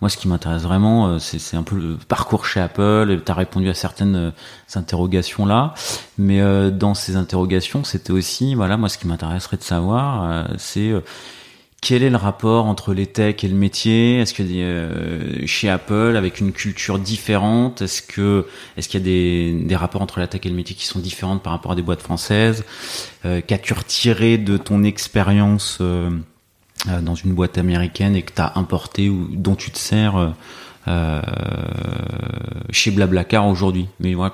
[0.00, 3.34] moi ce qui m'intéresse vraiment euh, c'est un peu le parcours chez Apple tu as
[3.34, 4.30] répondu à certaines euh,
[4.74, 5.74] interrogations là
[6.18, 6.40] mais
[6.70, 10.92] dans ces interrogations c'était aussi voilà moi ce qui m'intéresserait de savoir c'est
[11.80, 14.18] quel est le rapport entre les techs et le métier?
[14.18, 18.46] Est-ce que chez Apple, avec une culture différente, est-ce que
[18.76, 20.98] est-ce qu'il y a des, des rapports entre la tech et le métier qui sont
[20.98, 22.64] différentes par rapport à des boîtes françaises?
[23.22, 26.10] Qu'as-tu retiré de ton expérience euh,
[27.02, 30.30] dans une boîte américaine et que tu as importé ou dont tu te sers euh,
[30.88, 31.20] euh
[32.70, 33.88] chez Blablacar aujourd'hui.
[34.00, 34.28] Mais ouais,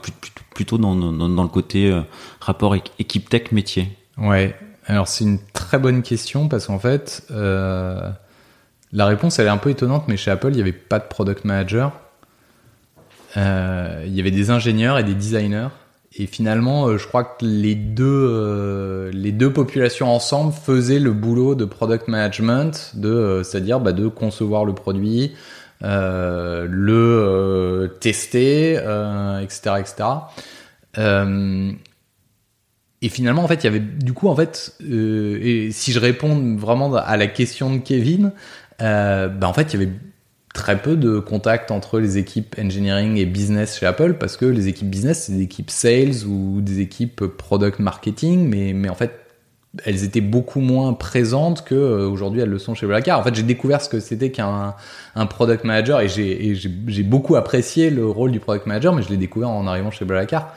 [0.54, 2.02] plutôt dans, dans, le côté euh,
[2.40, 3.96] rapport équipe tech métier.
[4.18, 4.54] Ouais,
[4.86, 8.10] alors c'est une très bonne question parce qu'en fait, euh,
[8.92, 11.04] la réponse elle est un peu étonnante, mais chez Apple il n'y avait pas de
[11.04, 11.92] product manager.
[13.36, 15.68] Euh, il y avait des ingénieurs et des designers.
[16.14, 21.12] Et finalement, euh, je crois que les deux, euh, les deux populations ensemble faisaient le
[21.12, 25.34] boulot de product management, de, euh, c'est-à-dire bah, de concevoir le produit,
[25.80, 26.76] le
[28.00, 28.74] tester,
[29.42, 30.04] etc., etc.
[33.02, 36.94] et finalement, en fait, il y avait du coup, en fait, si je réponds vraiment
[36.94, 38.30] à la question de Kevin,
[38.78, 39.92] bah, en fait, il y avait
[40.52, 44.68] très peu de contact entre les équipes engineering et business chez Apple parce que les
[44.68, 49.22] équipes business c'est des équipes sales ou des équipes product marketing mais mais en fait
[49.84, 53.18] elles étaient beaucoup moins présentes que euh, aujourd'hui elles le sont chez Blackard.
[53.18, 54.74] En fait, j'ai découvert ce que c'était qu'un
[55.14, 59.16] un product manager et j'ai beaucoup apprécié le rôle du product manager, mais je l'ai
[59.16, 60.54] découvert en arrivant chez Blackard.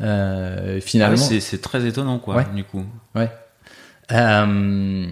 [0.00, 2.42] Euh, finalement, ah c'est très étonnant quoi.
[2.54, 2.84] Du coup.
[3.14, 3.30] Ouais.
[4.12, 5.06] Euh,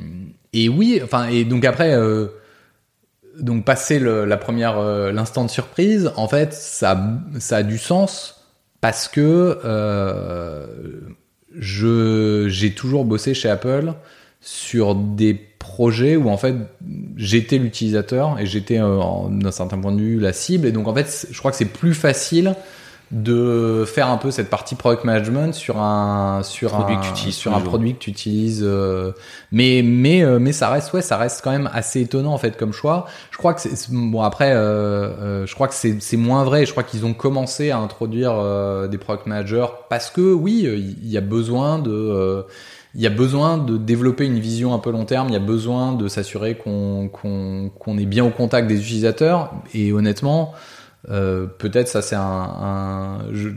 [0.52, 1.94] et oui, enfin et donc après.
[1.94, 2.26] Euh,
[3.40, 8.44] donc passer la première euh, l'instant de surprise, en fait, ça ça a du sens
[8.80, 10.66] parce que euh,
[11.58, 13.92] je j'ai toujours bossé chez Apple
[14.40, 16.54] sur des projets où en fait
[17.16, 18.98] j'étais l'utilisateur et j'étais euh,
[19.30, 20.66] d'un certain point de vue la cible.
[20.66, 22.54] Et donc en fait je crois que c'est plus facile
[23.14, 27.30] de faire un peu cette partie product management sur un sur produit un que tu
[27.30, 29.12] sur un produit que tu utilises euh,
[29.52, 32.56] mais mais euh, mais ça reste ouais ça reste quand même assez étonnant en fait
[32.56, 33.06] comme choix.
[33.30, 34.56] Je crois que c'est bon après euh,
[35.20, 36.66] euh, je crois que c'est c'est moins vrai.
[36.66, 38.34] Je crois qu'ils ont commencé à introduire
[38.88, 42.44] des product managers parce que oui il y a besoin de
[42.96, 45.40] il y a besoin de développer une vision un peu long terme, il y a
[45.40, 49.52] besoin de s'assurer qu'on qu'on qu'on est bien au contact des utilisateurs.
[49.72, 50.52] Et honnêtement,
[51.10, 53.50] euh, peut-être ça c'est un, un je,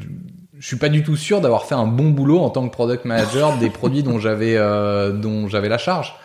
[0.59, 3.05] je suis pas du tout sûr d'avoir fait un bon boulot en tant que product
[3.05, 6.15] manager des produits dont j'avais euh, dont j'avais la charge.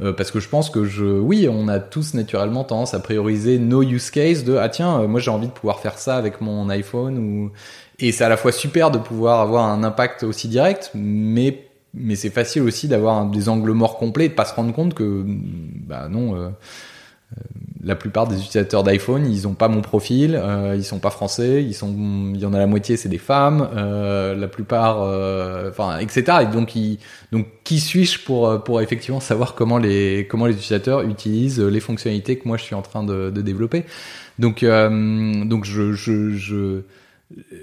[0.00, 3.58] Euh, parce que je pense que je, oui, on a tous naturellement tendance à prioriser
[3.58, 6.40] nos use cases de ah tiens, euh, moi j'ai envie de pouvoir faire ça avec
[6.40, 7.52] mon iPhone ou
[7.98, 12.16] et c'est à la fois super de pouvoir avoir un impact aussi direct, mais mais
[12.16, 15.24] c'est facile aussi d'avoir des angles morts complets et de pas se rendre compte que
[15.26, 16.54] bah non.
[17.32, 17.42] Euh,
[17.84, 21.64] la plupart des utilisateurs d'iPhone, ils ont pas mon profil, euh, ils sont pas français,
[21.64, 21.92] ils sont,
[22.32, 26.38] il y en a la moitié c'est des femmes, euh, la plupart, euh, enfin, etc.
[26.42, 26.98] Et donc, ils,
[27.32, 32.38] donc, qui suis-je pour pour effectivement savoir comment les comment les utilisateurs utilisent les fonctionnalités
[32.38, 33.84] que moi je suis en train de, de développer?
[34.38, 36.82] Donc, euh, donc je, je, je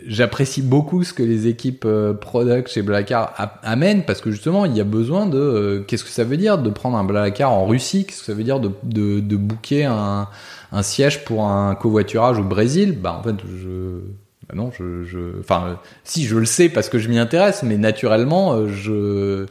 [0.07, 4.76] j'apprécie beaucoup ce que les équipes euh, product chez Blablacar amènent parce que justement il
[4.76, 7.65] y a besoin de euh, qu'est-ce que ça veut dire de prendre un Blablacar en
[7.65, 8.05] Russie?
[8.05, 10.28] Qu'est-ce que ça veut dire de de, de booker un,
[10.72, 12.97] un siège pour un covoiturage au Brésil?
[12.99, 14.01] Bah en fait je
[14.47, 17.78] bah non je je enfin si je le sais parce que je m'y intéresse mais
[17.78, 19.45] naturellement euh, je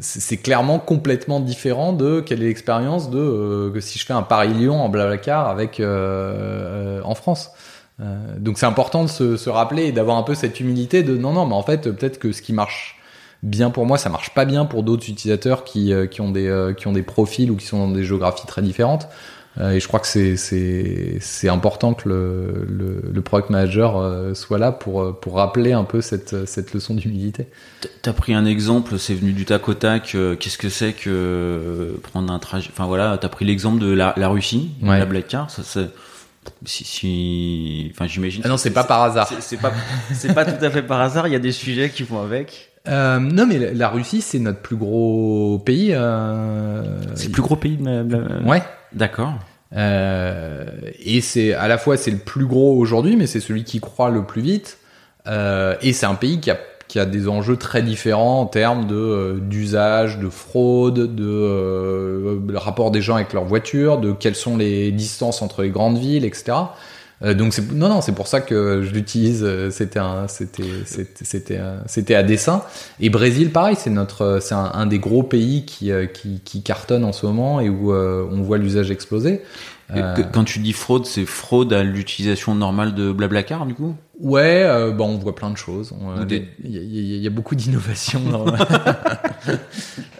[0.00, 4.80] c'est clairement complètement différent de quelle est l'expérience de que si je fais un Paris-Lyon
[4.80, 7.50] en Blablacar avec en France
[8.02, 11.16] euh, donc c'est important de se, se rappeler et d'avoir un peu cette humilité de
[11.16, 12.98] non non mais en fait peut-être que ce qui marche
[13.42, 16.48] bien pour moi ça marche pas bien pour d'autres utilisateurs qui, euh, qui ont des
[16.48, 19.08] euh, qui ont des profils ou qui sont dans des géographies très différentes
[19.60, 24.56] et je crois que c'est c'est c'est important que le, le, le product manager soit
[24.56, 27.48] là pour pour rappeler un peu cette cette leçon d'humilité.
[28.00, 30.16] T'as pris un exemple, c'est venu du tac au tac.
[30.40, 34.28] Qu'est-ce que c'est que prendre un trajet Enfin voilà, t'as pris l'exemple de la, la
[34.28, 34.98] Russie, ouais.
[34.98, 35.50] la Black Car.
[35.50, 35.82] Ça, ça,
[36.64, 38.42] si, si, enfin, j'imagine.
[38.44, 39.30] Ah non, c'est pas par hasard.
[39.40, 39.72] C'est pas,
[40.12, 41.26] c'est pas tout à fait par hasard.
[41.26, 42.72] Il y a des sujets qui vont avec.
[42.88, 45.92] Euh, non, mais la Russie, c'est notre plus gros pays.
[45.92, 47.00] Euh...
[47.14, 47.76] C'est le plus gros pays.
[47.76, 48.44] De...
[48.44, 48.62] Ouais.
[48.92, 49.34] D'accord.
[49.74, 50.66] Euh,
[51.02, 54.10] et c'est à la fois c'est le plus gros aujourd'hui, mais c'est celui qui croît
[54.10, 54.78] le plus vite.
[55.26, 56.58] Euh, et c'est un pays qui a
[56.92, 62.38] qui a des enjeux très différents en termes de euh, d'usage, de fraude, de euh,
[62.52, 66.26] rapport des gens avec leur voiture, de quelles sont les distances entre les grandes villes,
[66.26, 66.52] etc.
[67.22, 69.48] Euh, donc c'est non non c'est pour ça que je l'utilise.
[69.70, 70.64] C'était c'était
[71.24, 72.62] c'était c'était à dessein.
[73.00, 77.06] Et Brésil pareil c'est notre c'est un, un, des gros pays qui, qui qui cartonne
[77.06, 79.40] en ce moment et où on voit l'usage exploser.
[80.32, 83.94] Quand tu dis fraude, c'est fraude à l'utilisation normale de Blablacar, du coup?
[84.20, 85.92] Ouais, euh, bah, on voit plein de choses.
[86.28, 88.22] Il y, y, y, a beaucoup d'innovations.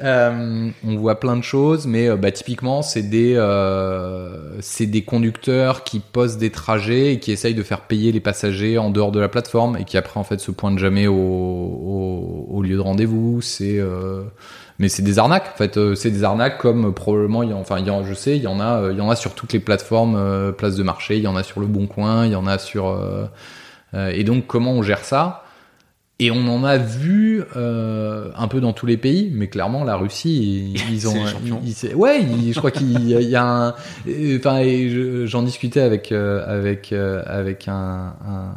[0.03, 5.05] euh, on voit plein de choses, mais euh, bah, typiquement, c'est des, euh, c'est des
[5.05, 9.12] conducteurs qui posent des trajets et qui essayent de faire payer les passagers en dehors
[9.12, 12.77] de la plateforme et qui après en fait se pointent jamais au, au, au lieu
[12.77, 13.41] de rendez-vous.
[13.41, 14.23] C'est euh,
[14.79, 17.57] mais c'est des arnaques en fait euh, c'est des arnaques comme probablement il y a,
[17.57, 19.35] enfin il y a, je sais il y en a il y en a sur
[19.35, 22.27] toutes les plateformes euh, places de marché il y en a sur le bon coin
[22.27, 23.27] il y en a sur euh,
[23.95, 25.41] et donc comment on gère ça?
[26.23, 29.97] Et on en a vu euh, un peu dans tous les pays, mais clairement la
[29.97, 31.14] Russie, ils, ils ont,
[31.64, 32.20] ils, ouais,
[32.53, 33.75] je crois qu'il y, a un,
[34.37, 34.62] enfin,
[35.25, 38.55] j'en discutais avec euh, avec euh, avec un, un,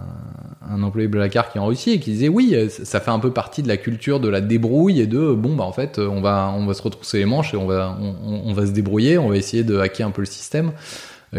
[0.69, 3.31] un employé Blablacar qui est en Russie et qui disait oui, ça fait un peu
[3.31, 6.53] partie de la culture de la débrouille et de bon bah en fait on va
[6.55, 9.29] on va se retrousser les manches et on va on, on va se débrouiller, on
[9.29, 10.71] va essayer de hacker un peu le système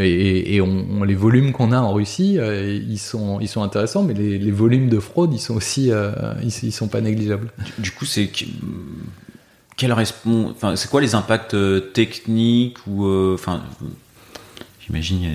[0.04, 0.60] et,
[1.06, 5.32] les volumes qu'on a en Russie, euh, ils sont intéressants, mais les, volumes de fraude,
[5.32, 7.50] ils sont aussi euh, ils, ils, sont pas négligeables.
[7.78, 8.30] Du, coup, c'est
[9.76, 13.62] quel répond, enfin, c'est quoi les impacts euh, techniques ou enfin,
[14.84, 15.26] j'imagine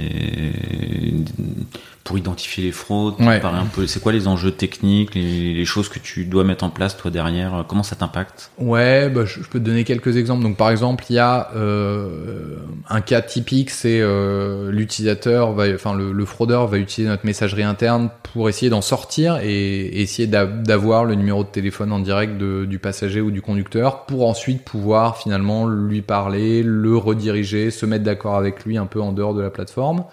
[2.11, 3.41] pour identifier les fraudes ouais.
[3.41, 6.69] un peu c'est quoi les enjeux techniques les, les, choses que tu dois mettre en
[6.69, 8.51] place toi derrière comment ça t'impacte?
[8.57, 10.43] Ouais bah, je, je, peux te donner quelques exemples.
[10.43, 12.57] Donc par exemple il y a euh,
[12.89, 17.63] un cas typique c'est euh, l'utilisateur va enfin le, le, fraudeur va utiliser notre messagerie
[17.63, 22.37] interne pour essayer d'en sortir et, et essayer d'avoir le numéro de téléphone en direct
[22.37, 27.85] de, du passager ou du conducteur pour ensuite pouvoir finalement lui parler le rediriger se
[27.85, 30.03] mettre d'accord avec lui un peu en dehors de la plateforme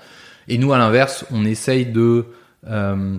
[0.49, 2.24] et nous, à l'inverse, on essaye de
[2.66, 3.16] euh,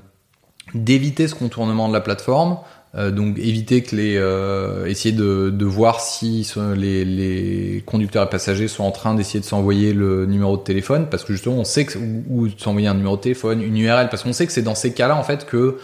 [0.74, 2.58] d'éviter ce contournement de la plateforme.
[2.96, 8.30] Euh, donc éviter que les euh, essayer de, de voir si les, les conducteurs et
[8.30, 11.64] passagers sont en train d'essayer de s'envoyer le numéro de téléphone parce que justement on
[11.64, 14.52] sait que ou, ou s'envoyer un numéro de téléphone une URL parce qu'on sait que
[14.52, 15.78] c'est dans ces cas-là en fait que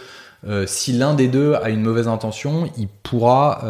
[0.66, 3.64] si l'un des deux a une mauvaise intention, il pourra,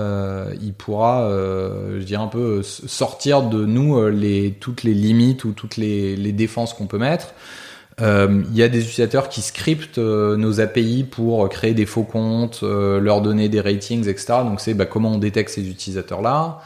[0.60, 5.78] il pourra, je dirais un peu sortir de nous les toutes les limites ou toutes
[5.78, 7.32] les, les défenses qu'on peut mettre.
[8.02, 12.02] Euh, il y a des utilisateurs qui scriptent euh, nos API pour créer des faux
[12.04, 14.26] comptes, euh, leur donner des ratings, etc.
[14.44, 16.58] Donc c'est bah, comment on détecte ces utilisateurs-là.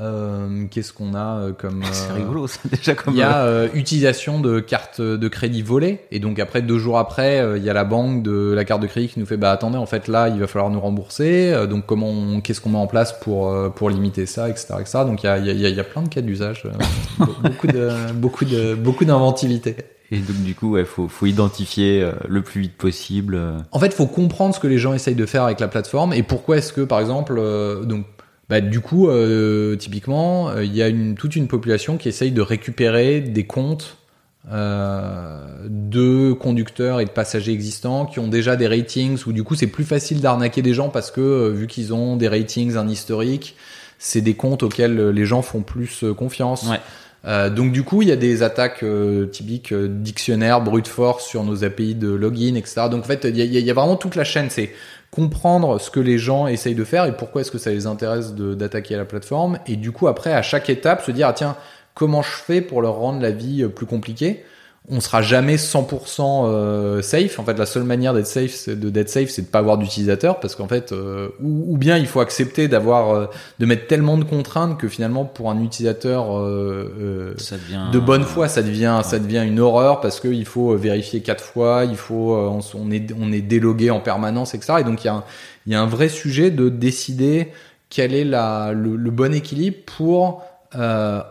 [0.00, 3.14] Euh, Qu'est-ce qu'on a euh, comme C'est euh, rigolo, ça, déjà comme.
[3.14, 6.78] Il y a euh, euh, utilisation de cartes de crédit volées et donc après deux
[6.78, 9.26] jours après, euh, il y a la banque de la carte de crédit qui nous
[9.26, 12.40] fait bah attendez en fait là il va falloir nous rembourser euh, donc comment on-
[12.40, 15.28] qu'est-ce qu'on met en place pour euh, pour limiter ça etc etc donc il y
[15.28, 18.44] a il y a, il y a plein de cas d'usage euh, beaucoup de beaucoup
[18.44, 19.76] de beaucoup d'inventivité.
[20.14, 23.34] Et donc du coup, ouais, faut faut identifier euh, le plus vite possible.
[23.34, 26.12] euh, En fait, faut comprendre ce que les gens essayent de faire avec la plateforme
[26.12, 28.06] et pourquoi est-ce que, par exemple, euh, donc,
[28.48, 29.08] bah, du coup,
[29.78, 33.96] typiquement, il y a une, toute une population qui essaye de récupérer des comptes
[34.46, 39.66] de conducteurs et de passagers existants qui ont déjà des ratings ou du coup c'est
[39.68, 43.56] plus facile d'arnaquer des gens parce que vu qu'ils ont des ratings, un historique,
[43.98, 46.68] c'est des comptes auxquels les gens font plus confiance.
[46.68, 46.80] Ouais.
[47.26, 51.26] Euh, donc du coup, il y a des attaques euh, typiques euh, dictionnaire, brute force
[51.26, 52.88] sur nos API de login, etc.
[52.90, 54.50] Donc en fait, il y a, y a- vraiment toute la chaîne.
[54.50, 54.70] C'est
[55.10, 58.34] comprendre ce que les gens essayent de faire et pourquoi est-ce que ça les intéresse
[58.34, 59.58] d'attaquer la plateforme.
[59.66, 61.56] Et du coup, après, à chaque étape, se dire, ah tiens,
[61.94, 64.44] comment je fais pour leur rendre la vie euh, plus compliquée?
[64.90, 67.38] On sera jamais 100% euh, safe.
[67.38, 69.78] En fait, la seule manière d'être safe, c'est de d'être safe, c'est de pas avoir
[69.78, 73.26] d'utilisateur, parce qu'en fait, euh, ou, ou bien il faut accepter d'avoir, euh,
[73.58, 77.98] de mettre tellement de contraintes que finalement, pour un utilisateur euh, euh, Ça devient de
[77.98, 81.96] bonne foi, ça devient, ça devient une horreur parce qu'il faut vérifier quatre fois, il
[81.96, 84.74] faut, euh, on, on est, on est délogué en permanence, etc.
[84.80, 85.24] Et donc il y a, un,
[85.66, 87.52] il y a un vrai sujet de décider
[87.88, 90.42] quel est la, le, le bon équilibre pour
[90.76, 91.22] euh,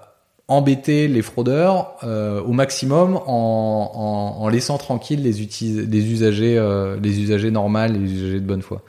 [0.47, 6.57] embêter les fraudeurs euh, au maximum en, en, en laissant tranquilles les, utis- les usagers,
[6.57, 8.81] euh, les usagers normales, les usagers de bonne foi.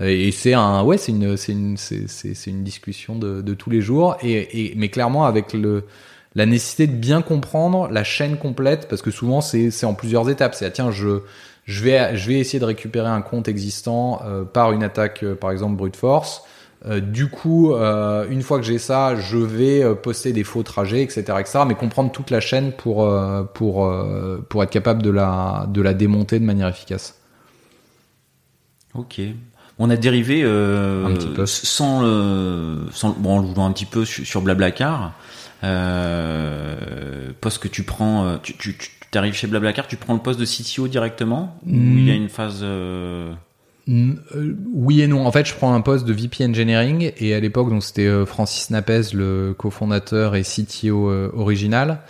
[0.00, 3.80] Et c'est un, ouais, c'est une, c'est une, c'est une discussion de, de tous les
[3.80, 4.16] jours.
[4.22, 5.84] Et, et mais clairement avec le,
[6.36, 10.30] la nécessité de bien comprendre la chaîne complète, parce que souvent c'est, c'est en plusieurs
[10.30, 10.54] étapes.
[10.54, 11.22] C'est ah, tiens, je,
[11.64, 15.34] je vais, je vais essayer de récupérer un compte existant euh, par une attaque, euh,
[15.34, 16.42] par exemple brute force.
[16.86, 20.62] Euh, du coup, euh, une fois que j'ai ça, je vais euh, poster des faux
[20.62, 21.60] trajets, etc., etc.
[21.66, 23.08] Mais comprendre toute la chaîne pour
[23.54, 23.92] pour
[24.48, 27.18] pour être capable de la de la démonter de manière efficace.
[28.94, 29.20] Ok.
[29.80, 31.46] On a dérivé Un petit peu.
[31.46, 35.12] sans le, sans, bon, en jouant un petit peu sur, sur Blablacar.
[37.40, 40.44] Poste que tu prends, tu, tu, tu arrives chez Blablacar, tu prends le poste de
[40.44, 41.98] CTO directement ou Mm.
[41.98, 42.64] il y a une phase.
[43.88, 45.26] Euh, oui et non.
[45.26, 48.26] En fait, je prends un poste de VP Engineering et à l'époque, donc c'était euh,
[48.26, 52.00] Francis Napez, le cofondateur et CTO euh, original.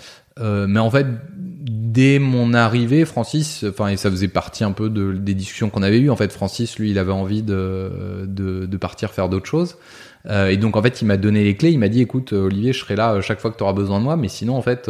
[0.41, 1.05] Mais en fait,
[1.35, 5.83] dès mon arrivée, Francis, enfin, et ça faisait partie un peu de, des discussions qu'on
[5.83, 6.11] avait eues.
[6.11, 9.79] En fait, Francis, lui, il avait envie de, de, de partir faire d'autres choses.
[10.31, 11.73] Et donc, en fait, il m'a donné les clés.
[11.73, 14.05] Il m'a dit, écoute, Olivier, je serai là chaque fois que tu auras besoin de
[14.05, 14.17] moi.
[14.17, 14.89] Mais sinon, en fait,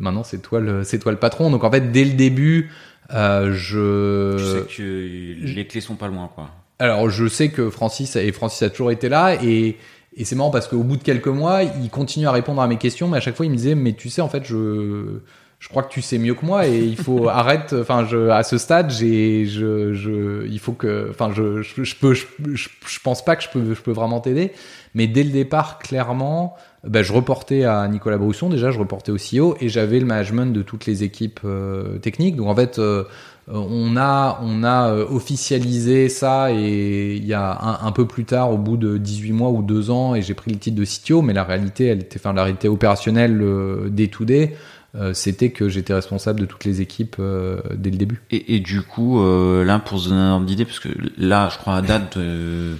[0.00, 1.50] maintenant, c'est toi le, c'est toi le patron.
[1.50, 2.70] Donc, en fait, dès le début,
[3.12, 4.36] euh, je.
[4.36, 6.50] Tu sais que les clés sont pas loin, quoi.
[6.78, 9.76] Alors, je sais que Francis et Francis a toujours été là et
[10.16, 12.76] et c'est marrant parce qu'au bout de quelques mois, il continue à répondre à mes
[12.76, 15.20] questions, mais à chaque fois, il me disait, mais tu sais, en fait, je
[15.60, 17.72] je crois que tu sais mieux que moi et il faut arrête.
[17.72, 21.96] Enfin, je à ce stade, j'ai je je il faut que enfin je je, je
[21.96, 24.52] peux je, je, je pense pas que je peux je peux vraiment t'aider,
[24.94, 26.56] mais dès le départ, clairement.
[26.84, 30.52] Ben, je reportais à Nicolas Brousson déjà, je reportais au CEO et j'avais le management
[30.52, 32.36] de toutes les équipes euh, techniques.
[32.36, 33.04] Donc en fait, euh,
[33.48, 38.52] on a on a euh, officialisé ça et il y a un, peu plus tard,
[38.52, 41.22] au bout de 18 mois ou deux ans, et j'ai pris le titre de CTO,
[41.22, 44.54] mais la réalité, elle était, enfin la réalité opérationnelle euh, day to day,
[44.94, 48.22] euh, c'était que j'étais responsable de toutes les équipes euh, dès le début.
[48.30, 51.48] Et, et du coup, euh, là, pour se donner un ordre d'idée, parce que là,
[51.52, 52.74] je crois à date, euh,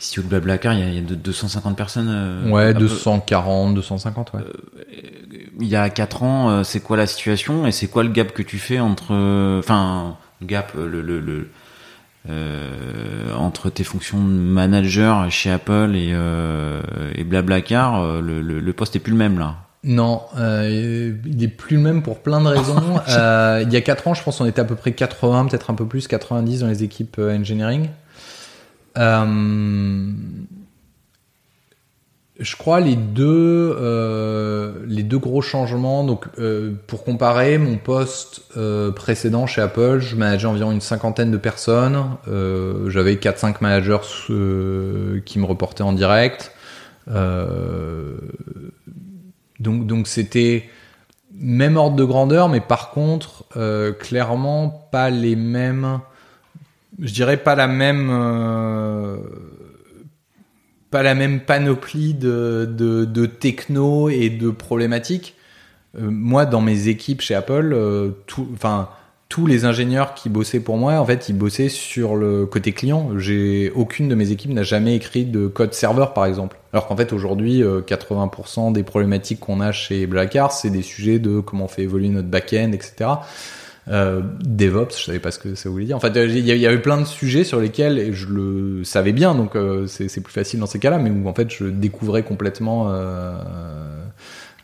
[0.00, 2.08] si tu veux Blablacar, il y a, il y a de- 250 personnes.
[2.10, 4.40] euh, Ouais, à peu- 240, 250, ouais.
[5.60, 8.32] il y a 4 ans, euh, c'est quoi la situation et c'est quoi le gap
[8.32, 11.48] que tu fais entre, euh, enfin, gap, euh, le, le, le
[12.28, 16.80] euh, entre tes fonctions de manager chez Apple et, euh,
[17.14, 19.56] et Blablacar, euh, le, le, le poste est plus le même là.
[19.82, 22.76] Non, euh, il est plus le même pour plein de raisons.
[23.08, 25.70] Euh, il y a 4 ans, je pense, on était à peu près 80, peut-être
[25.70, 27.88] un peu plus, 90 dans les équipes euh, engineering.
[28.96, 30.12] Euh,
[32.38, 36.04] je crois les deux, euh, les deux gros changements.
[36.04, 38.42] Donc, euh, pour comparer, mon poste
[38.96, 42.02] précédent chez Apple, je manageais environ une cinquantaine de personnes.
[42.88, 43.98] J'avais 4-5 managers
[45.24, 46.52] qui me reportaient en direct.
[49.58, 50.64] Donc, donc c'était
[51.34, 53.44] même ordre de grandeur, mais par contre,
[53.98, 56.00] clairement pas les mêmes.
[57.00, 58.10] Je dirais pas la même.
[58.10, 59.16] euh,
[60.90, 65.36] pas la même panoplie de, de, de techno et de problématiques.
[65.96, 68.10] Euh, moi, dans mes équipes chez Apple, euh,
[68.52, 68.88] enfin,
[69.28, 73.10] tous les ingénieurs qui bossaient pour moi, en fait, ils bossaient sur le côté client.
[73.18, 76.58] J'ai aucune de mes équipes n'a jamais écrit de code serveur, par exemple.
[76.72, 81.38] Alors qu'en fait, aujourd'hui, 80% des problématiques qu'on a chez Blackard, c'est des sujets de
[81.38, 83.10] comment on fait évoluer notre back-end, etc.
[83.88, 85.96] Euh, DevOps, je savais pas ce que ça voulait dire.
[85.96, 89.56] En fait, il y avait plein de sujets sur lesquels je le savais bien, donc
[89.56, 93.38] euh, c'est plus facile dans ces cas-là, mais où en fait je découvrais complètement, euh,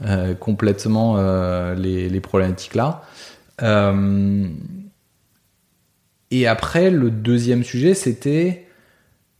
[0.06, 3.02] euh complètement euh, les, les, problématiques là.
[6.30, 8.66] et après, le deuxième sujet, c'était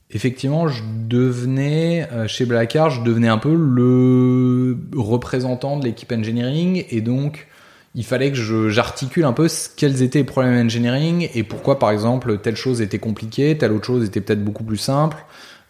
[0.09, 7.01] effectivement, je devenais chez Blackard, je devenais un peu le représentant de l'équipe engineering, et
[7.01, 7.47] donc
[7.95, 12.37] il fallait que j'articule un peu quels étaient les problèmes engineering et pourquoi, par exemple,
[12.37, 15.17] telle chose était compliquée, telle autre chose était peut-être beaucoup plus simple.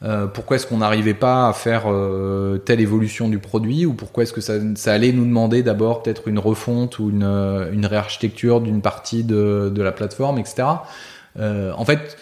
[0.03, 4.24] Euh, pourquoi est-ce qu'on n'arrivait pas à faire euh, telle évolution du produit ou pourquoi
[4.24, 7.86] est-ce que ça, ça, allait nous demander d'abord peut-être une refonte ou une, euh, une
[7.88, 10.68] réarchitecture d'une partie de, de, la plateforme, etc.
[11.39, 12.18] Euh, en fait,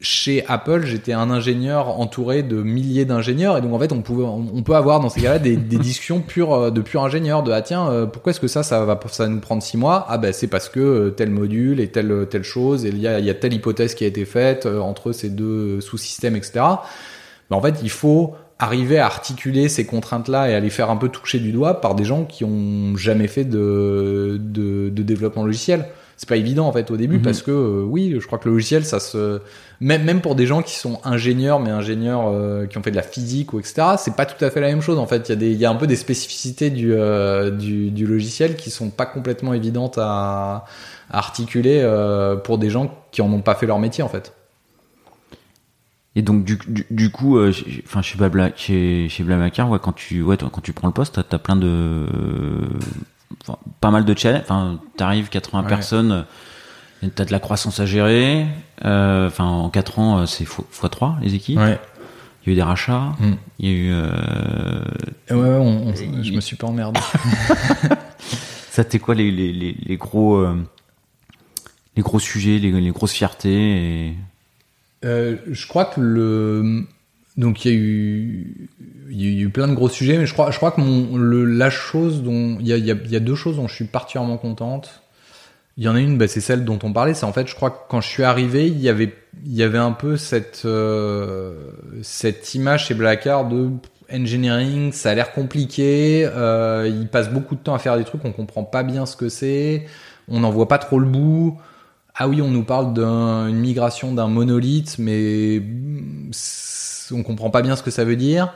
[0.00, 3.58] chez Apple, j'étais un ingénieur entouré de milliers d'ingénieurs.
[3.58, 6.20] Et donc en fait on pouvait, on peut avoir dans ces cas-là des, des discussions
[6.20, 8.98] pures euh, de purs ingénieurs de ah tiens euh, pourquoi est-ce que ça ça va
[9.10, 10.06] ça nous prendre six mois?
[10.08, 13.06] Ah ben c'est parce que euh, tel module et telle telle chose et il y
[13.06, 16.52] a, il y a telle hypothèse qui a été faite entre ces deux sous-systèmes etc.
[17.50, 20.96] Ben, en fait il faut arriver à articuler ces contraintes-là et à les faire un
[20.96, 25.44] peu toucher du doigt par des gens qui ont jamais fait de, de, de développement
[25.44, 25.86] logiciel
[26.20, 27.22] c'est pas évident en fait au début mhm.
[27.22, 29.40] parce que euh, oui, je crois que le logiciel, ça se
[29.80, 32.96] même même pour des gens qui sont ingénieurs mais ingénieurs euh, qui ont fait de
[32.96, 33.94] la physique ou etc.
[33.96, 35.30] C'est pas tout à fait la même chose en fait.
[35.30, 38.06] Il y a des il y a un peu des spécificités du euh, du, du,
[38.06, 40.66] logiciel qui sont pas complètement évidentes à,
[41.08, 41.82] à articuler
[42.44, 44.34] pour des gens qui en ont pas fait leur métier en fait.
[46.16, 47.40] Et donc du, du, du coup,
[47.86, 51.14] enfin chez Blabla, chez, chez Blablacar, ouais, quand tu ouais, quand tu prends le poste,
[51.14, 52.06] t'as as plein de
[53.80, 54.42] pas mal de challenges.
[54.42, 56.26] Enfin, t'arrives 80 personnes,
[57.02, 58.46] euh, t'as de la croissance à gérer.
[58.84, 61.58] Euh, enfin, en 4 ans, euh, c'est x3 les équipes.
[61.58, 63.14] Il y a eu des rachats.
[63.18, 63.32] Mm.
[63.58, 63.94] Il y a eu.
[65.30, 67.00] Ouais, ouais je me suis pas emmerdé.
[68.70, 70.46] Ça, t'es quoi les, les, les, gros
[71.96, 74.16] les gros sujets, les, les grosses fiertés et...
[75.02, 76.86] Je crois que le
[77.40, 78.68] donc il y a eu
[79.10, 81.70] il y a eu plein de gros sujets, mais je crois, je crois que la
[81.70, 85.02] chose dont il y a, deux choses dont je suis particulièrement contente.
[85.76, 87.14] Il y en a une, bah, c'est celle dont on parlait.
[87.14, 89.14] C'est en fait, je crois que quand je suis arrivé, il y avait,
[89.44, 91.54] il y avait un peu cette euh,
[92.02, 93.70] cette image chez Blackard de
[94.12, 96.28] engineering, ça a l'air compliqué.
[96.32, 99.16] Euh, il passe beaucoup de temps à faire des trucs, on comprend pas bien ce
[99.16, 99.86] que c'est,
[100.28, 101.58] on n'en voit pas trop le bout.
[102.14, 105.62] Ah oui, on nous parle d'une migration d'un monolithe, mais
[107.12, 108.52] on comprend pas bien ce que ça veut dire.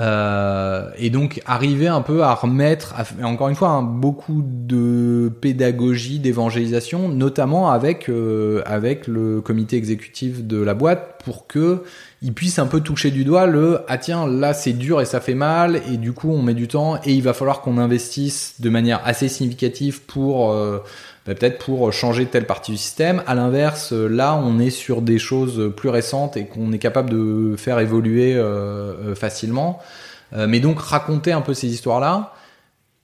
[0.00, 6.18] Euh, et donc arriver un peu à remettre, encore une fois, hein, beaucoup de pédagogie,
[6.18, 11.84] d'évangélisation, notamment avec euh, avec le comité exécutif de la boîte, pour que
[12.22, 15.20] ils puissent un peu toucher du doigt le ah tiens là c'est dur et ça
[15.20, 18.60] fait mal et du coup on met du temps et il va falloir qu'on investisse
[18.60, 20.78] de manière assez significative pour euh,
[21.26, 23.22] bah, peut-être pour changer telle partie du système.
[23.26, 27.56] À l'inverse, là, on est sur des choses plus récentes et qu'on est capable de
[27.56, 29.80] faire évoluer euh, euh, facilement.
[30.34, 32.32] Euh, mais donc raconter un peu ces histoires-là.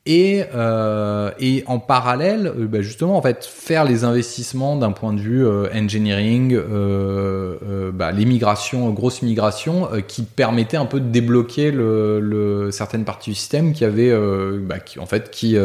[0.07, 5.21] Et, euh, et en parallèle, bah justement, en fait, faire les investissements d'un point de
[5.21, 11.71] vue engineering, euh, bah, les migrations, grosses migrations, qui permettaient un peu de débloquer
[12.73, 14.13] certaines parties du système qui avaient,
[14.63, 15.57] bah, en fait, qui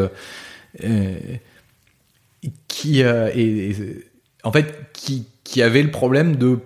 [2.68, 3.30] qui euh,
[4.44, 6.58] en fait qui, qui avait le problème de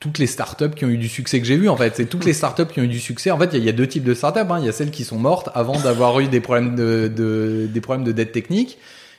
[0.00, 2.24] toutes les startups qui ont eu du succès que j'ai vu en fait c'est toutes
[2.24, 4.14] les startups qui ont eu du succès en fait il y, a deux types de
[4.14, 4.58] startups hein.
[4.58, 7.80] il y a celles qui sont mortes avant d'avoir eu des problèmes de, de, des
[7.80, 8.78] problèmes de dette technique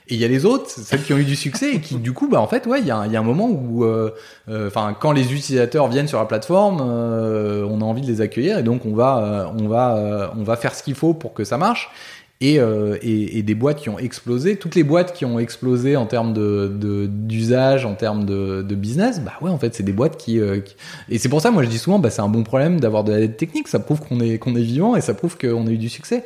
[0.10, 2.12] et il y a les autres, celles qui ont eu du succès et qui, du
[2.12, 4.14] coup, bah en fait, ouais, il y a, y a un moment où, euh,
[4.49, 8.58] euh, enfin, quand les utilisateurs viennent sur la plateforme, on a envie de les accueillir
[8.58, 11.58] et donc on va, on va, on va faire ce qu'il faut pour que ça
[11.58, 11.89] marche.
[12.42, 14.58] Euh, et, et, des boîtes qui ont explosé.
[14.58, 19.22] Toutes les boîtes qui ont explosé en termes de d'usage, en termes de, de, business,
[19.22, 20.60] bah ouais, en fait, c'est des boîtes qui, euh,
[21.10, 23.14] et c'est pour ça, moi, je dis souvent, bah c'est un bon problème d'avoir de
[23.14, 23.70] la dette technique.
[23.70, 26.26] Ça prouve qu'on est qu'on est vivant et ça prouve qu'on a eu du succès.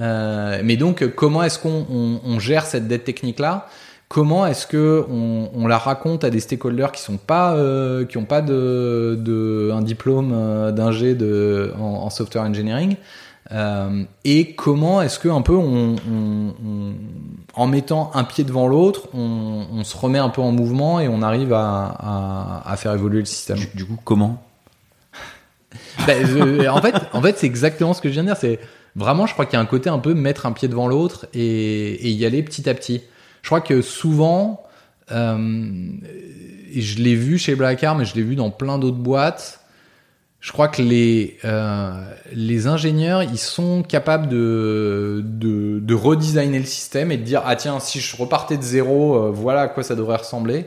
[0.00, 3.66] Euh, mais donc, comment est-ce qu'on on, on gère cette dette technique là
[4.08, 8.24] Comment est-ce que on, la raconte à des stakeholders qui sont pas euh, qui ont
[8.24, 12.96] pas de, de un diplôme euh, d'ingé de en software engineering?
[13.50, 16.94] Euh, et comment est-ce que un peu on, on, on,
[17.54, 21.22] en mettant un pied devant l'autre, on, se remet un peu en mouvement et on
[21.22, 23.58] arrive à, à, à faire évoluer le système?
[23.74, 24.42] Du, coup, comment?
[26.06, 28.36] Ben, En fait, en fait, c'est exactement ce que je viens de dire.
[28.36, 28.60] C'est
[28.94, 31.26] vraiment, je crois qu'il y a un côté un peu mettre un pied devant l'autre
[31.32, 33.02] et, et, y aller petit à petit.
[33.42, 34.62] Je crois que souvent,
[35.10, 35.14] et
[36.80, 39.60] je l'ai vu chez Blackar, mais je l'ai vu dans plein d'autres boîtes.
[40.40, 41.38] Je crois que les
[42.32, 47.56] les ingénieurs, ils sont capables de, de de redesigner le système et de dire ah
[47.56, 50.66] tiens si je repartais de zéro, voilà à quoi ça devrait ressembler.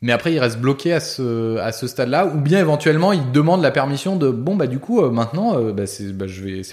[0.00, 2.26] Mais après il reste bloqué à ce à ce stade-là.
[2.26, 5.72] Ou bien éventuellement il demande la permission de bon bah du coup euh, maintenant euh,
[5.72, 6.26] bah, c'est bah,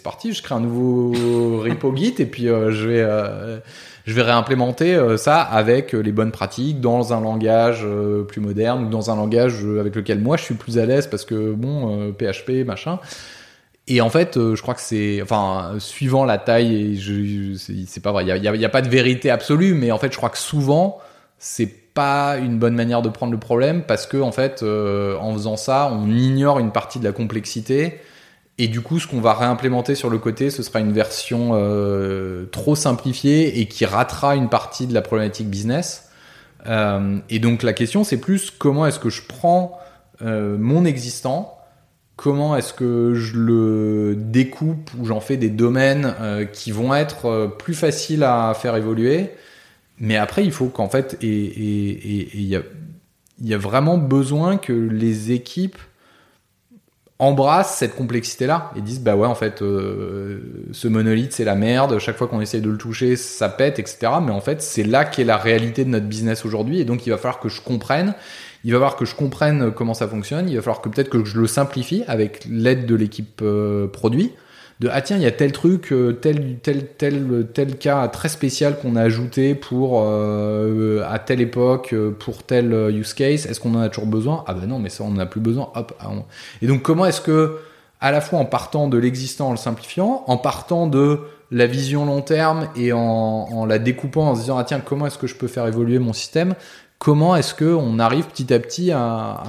[0.03, 1.11] parti je crée un nouveau
[1.63, 3.61] repo git et puis euh, je vais
[4.05, 7.85] je vais réimplémenter ça avec les bonnes pratiques dans un langage
[8.27, 11.25] plus moderne ou dans un langage avec lequel moi je suis plus à l'aise parce
[11.25, 12.99] que bon PHP machin
[13.87, 16.99] et en fait, je crois que c'est, enfin, suivant la taille,
[17.87, 18.25] c'est pas vrai.
[18.25, 20.97] Il y a, pas de vérité absolue, mais en fait, je crois que souvent,
[21.37, 25.33] c'est pas une bonne manière de prendre le problème parce que en fait, euh, en
[25.33, 27.99] faisant ça, on ignore une partie de la complexité.
[28.57, 32.45] Et du coup, ce qu'on va réimplémenter sur le côté, ce sera une version euh,
[32.45, 36.09] trop simplifiée et qui ratera une partie de la problématique business.
[36.67, 39.79] Euh, et donc la question, c'est plus comment est-ce que je prends
[40.21, 41.57] mon existant,
[42.15, 46.15] comment est-ce que je le découpe ou j'en fais des domaines
[46.53, 49.31] qui vont être plus faciles à faire évoluer?
[49.99, 52.61] Mais après, il faut qu'en fait, et il y a,
[53.41, 55.77] y a vraiment besoin que les équipes
[57.17, 61.97] embrassent cette complexité-là et disent bah ouais en fait euh, ce monolithe c'est la merde
[61.97, 65.05] chaque fois qu'on essaye de le toucher ça pète etc mais en fait c'est là
[65.05, 66.81] qu'est la réalité de notre business aujourd'hui.
[66.81, 68.15] Et donc il va falloir que je comprenne
[68.65, 70.49] il va falloir que je comprenne comment ça fonctionne.
[70.49, 74.33] Il va falloir que peut-être que je le simplifie avec l'aide de l'équipe euh, produit
[74.79, 78.27] de ah tiens il y a tel truc euh, tel tel tel tel cas très
[78.27, 83.45] spécial qu'on a ajouté pour euh, à telle époque euh, pour tel use case.
[83.45, 84.43] Est-ce qu'on en a toujours besoin?
[84.47, 85.69] Ah ben non mais ça on en a plus besoin.
[85.75, 86.09] Hop ah,
[86.61, 87.59] et donc comment est-ce que
[88.01, 91.21] à la fois en partant de l'existant en le simplifiant en partant de
[91.51, 95.17] la vision long terme et en, la découpant en se disant ah tiens comment est-ce
[95.17, 96.53] que je peux faire évoluer mon système?
[96.99, 99.45] Comment est-ce que on arrive petit à petit à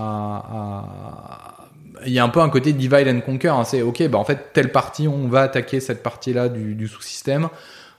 [2.05, 3.49] il y a un peu un côté divide and conquer.
[3.49, 3.65] Hein.
[3.65, 7.49] C'est ok, bah en fait telle partie, on va attaquer cette partie-là du, sous-système.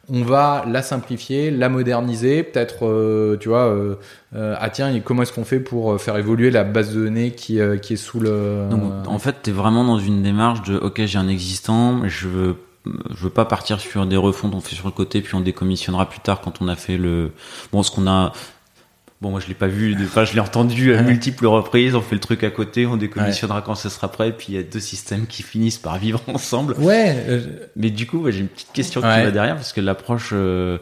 [0.10, 3.96] On va la simplifier, la moderniser, peut-être, euh, tu vois, euh,
[4.38, 7.60] euh, ah tiens, comment est-ce qu'on fait pour faire évoluer la base de données qui,
[7.82, 8.68] qui est sous le.
[8.70, 12.28] Donc, en fait, tu es vraiment dans une démarche de, ok, j'ai un existant, je
[12.28, 12.56] veux
[13.10, 16.08] je veux pas partir sur des refontes on fait sur le côté puis on décommissionnera
[16.08, 17.32] plus tard quand on a fait le
[17.74, 18.32] bon ce qu'on a
[19.20, 21.96] Bon, moi je l'ai pas vu, enfin je l'ai entendu à multiples reprises.
[21.96, 24.32] On fait le truc à côté, on décommissionnera quand ce sera prêt.
[24.32, 26.76] Puis il y a deux systèmes qui finissent par vivre ensemble.
[26.78, 27.26] Ouais.
[27.28, 27.42] Euh,
[27.76, 30.78] Mais du coup, j'ai une petite question qui va derrière parce que l'approche euh,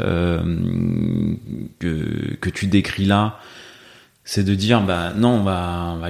[0.00, 0.42] euh,
[1.78, 3.38] que que tu décris là,
[4.24, 6.08] c'est de dire bah non, on va, on va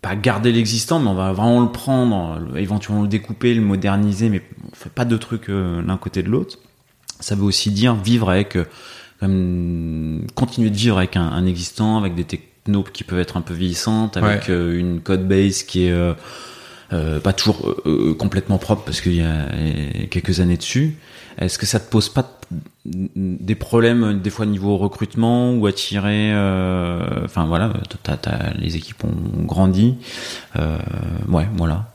[0.00, 4.42] pas garder l'existant, mais on va vraiment le prendre, éventuellement le découper, le moderniser, mais
[4.72, 6.58] on fait pas de trucs euh, l'un côté de l'autre.
[7.18, 8.56] Ça veut aussi dire vivre avec
[10.34, 13.54] continuer de vivre avec un, un, existant, avec des technos qui peuvent être un peu
[13.54, 16.14] vieillissantes, avec euh, une code base qui est euh,
[16.92, 19.46] euh, pas toujours euh, complètement propre parce qu'il y a
[20.10, 20.96] quelques années dessus.
[21.38, 22.38] Est-ce que ça te pose pas
[22.84, 26.32] des problèmes des fois niveau recrutement ou attirer
[27.24, 27.72] Enfin voilà,
[28.58, 29.96] les équipes ont grandi.
[30.56, 31.92] ouais, voilà.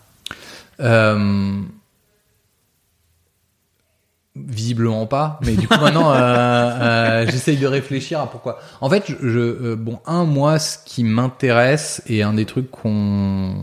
[4.36, 8.59] Visiblement pas, mais du coup maintenant euh, euh, j'essaye de réfléchir à pourquoi.
[8.81, 13.55] En fait, je, euh, bon un moi ce qui m'intéresse et un des trucs qu'on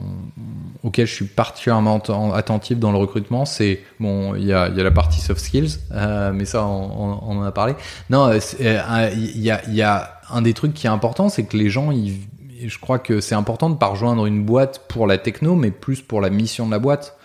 [0.82, 2.00] auquel je suis particulièrement
[2.32, 5.78] attentif dans le recrutement, c'est bon il y a, y a la partie soft skills,
[5.92, 7.74] euh, mais ça on, on, en a parlé.
[8.08, 8.38] Non, euh,
[9.14, 11.68] il y a il y a un des trucs qui est important, c'est que les
[11.68, 12.14] gens ils
[12.66, 16.00] je crois que c'est important de pas rejoindre une boîte pour la techno, mais plus
[16.00, 17.16] pour la mission de la boîte.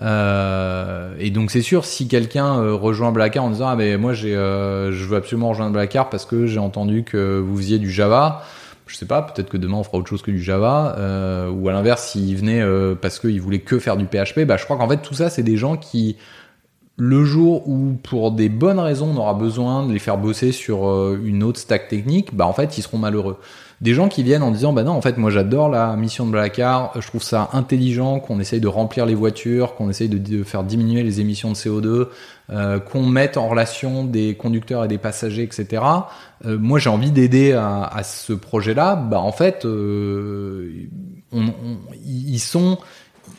[0.00, 4.14] Euh, et donc c'est sûr, si quelqu'un euh, rejoint Blackard en disant ah mais moi
[4.14, 7.90] j'ai euh, je veux absolument rejoindre Blackard parce que j'ai entendu que vous faisiez du
[7.90, 8.42] Java,
[8.86, 10.96] je sais pas, peut-être que demain on fera autre chose que du Java,
[11.52, 12.64] ou à l'inverse s'il venait
[13.00, 15.42] parce qu'il voulait que faire du PHP, bah je crois qu'en fait tout ça c'est
[15.42, 16.16] des gens qui
[16.96, 21.14] le jour où pour des bonnes raisons on aura besoin de les faire bosser sur
[21.22, 23.38] une autre stack technique, bah en fait ils seront malheureux
[23.80, 26.32] des gens qui viennent en disant bah non en fait moi j'adore la mission de
[26.32, 30.64] Blackard, je trouve ça intelligent qu'on essaye de remplir les voitures, qu'on essaye de, faire
[30.64, 32.08] diminuer les émissions de CO2,
[32.50, 35.82] euh, qu'on mette en relation des conducteurs et des passagers, etc.
[36.44, 38.96] Euh, moi j'ai envie d'aider à, ce projet-là.
[38.96, 40.88] Bah en fait euh,
[41.32, 42.78] ils sont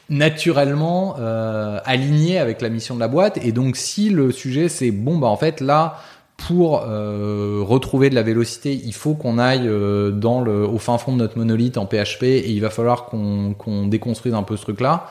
[0.10, 4.92] naturellement euh, alignés avec la mission de la boîte et donc si le sujet c'est
[4.92, 6.00] bon bah en fait là
[6.48, 10.98] pour euh, retrouver de la vélocité, il faut qu'on aille euh, dans le, au fin
[10.98, 14.64] fond de notre monolithe en PHP et il va falloir qu'on déconstruise un peu ce
[14.64, 15.08] truc-là.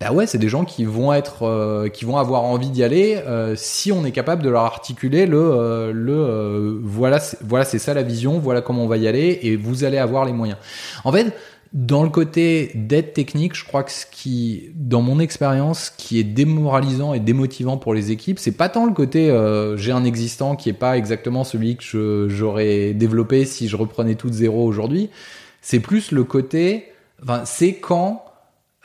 [0.00, 3.22] bah ouais, c'est des gens qui vont être, euh, qui vont avoir envie d'y aller
[3.56, 8.38] si on est capable de leur articuler le, le voilà, voilà, c'est ça la vision,
[8.38, 10.58] voilà comment on va y aller et vous allez avoir les moyens.
[11.04, 11.34] En fait,
[11.72, 16.24] dans le côté d'aide technique, je crois que ce qui, dans mon expérience, qui est
[16.24, 19.28] démoralisant et démotivant pour les équipes, c'est pas tant le côté
[19.76, 24.28] j'ai un existant qui est pas exactement celui que j'aurais développé si je reprenais tout
[24.28, 25.10] de zéro aujourd'hui.
[25.62, 26.86] C'est plus le côté,
[27.22, 28.24] enfin, c'est quand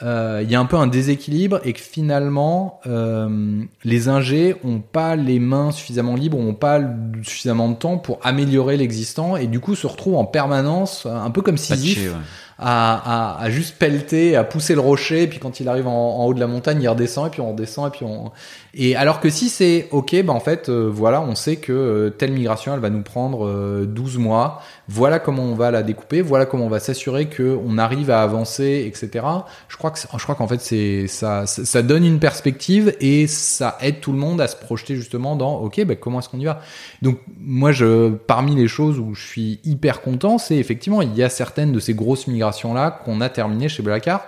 [0.04, 4.82] euh, il y a un peu un déséquilibre et que finalement euh, les ingés ont
[4.82, 6.82] pas les mains suffisamment libres, ont pas
[7.24, 11.42] suffisamment de temps pour améliorer l'existant et du coup se retrouvent en permanence un peu
[11.42, 12.14] comme Sisyphe
[12.58, 16.26] à, à, à, juste pelleter, à pousser le rocher, et puis quand il arrive en,
[16.26, 18.32] haut de la montagne, il redescend, et puis on redescend, et puis on...
[18.74, 22.10] Et alors que si c'est OK, bah en fait, euh, voilà, on sait que euh,
[22.10, 26.22] telle migration, elle va nous prendre euh, 12 mois, voilà comment on va la découper,
[26.22, 29.26] voilà comment on va s'assurer que on arrive à avancer, etc.
[29.68, 33.78] Je crois que je crois qu'en fait, c'est ça, ça donne une perspective et ça
[33.82, 36.46] aide tout le monde à se projeter justement dans OK, bah comment est-ce qu'on y
[36.46, 36.62] va?
[37.02, 41.24] Donc moi, je parmi les choses où je suis hyper content, c'est effectivement il y
[41.24, 44.24] a certaines de ces grosses migrations là qu'on a terminé chez Blackheart.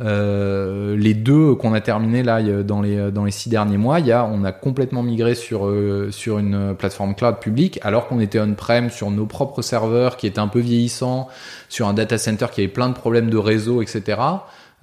[0.00, 4.12] Euh, les deux qu'on a terminé là dans les dans les six derniers mois, y
[4.12, 8.40] a, on a complètement migré sur euh, sur une plateforme cloud publique alors qu'on était
[8.40, 11.28] on-prem sur nos propres serveurs qui étaient un peu vieillissants,
[11.68, 14.20] sur un data center qui avait plein de problèmes de réseau, etc.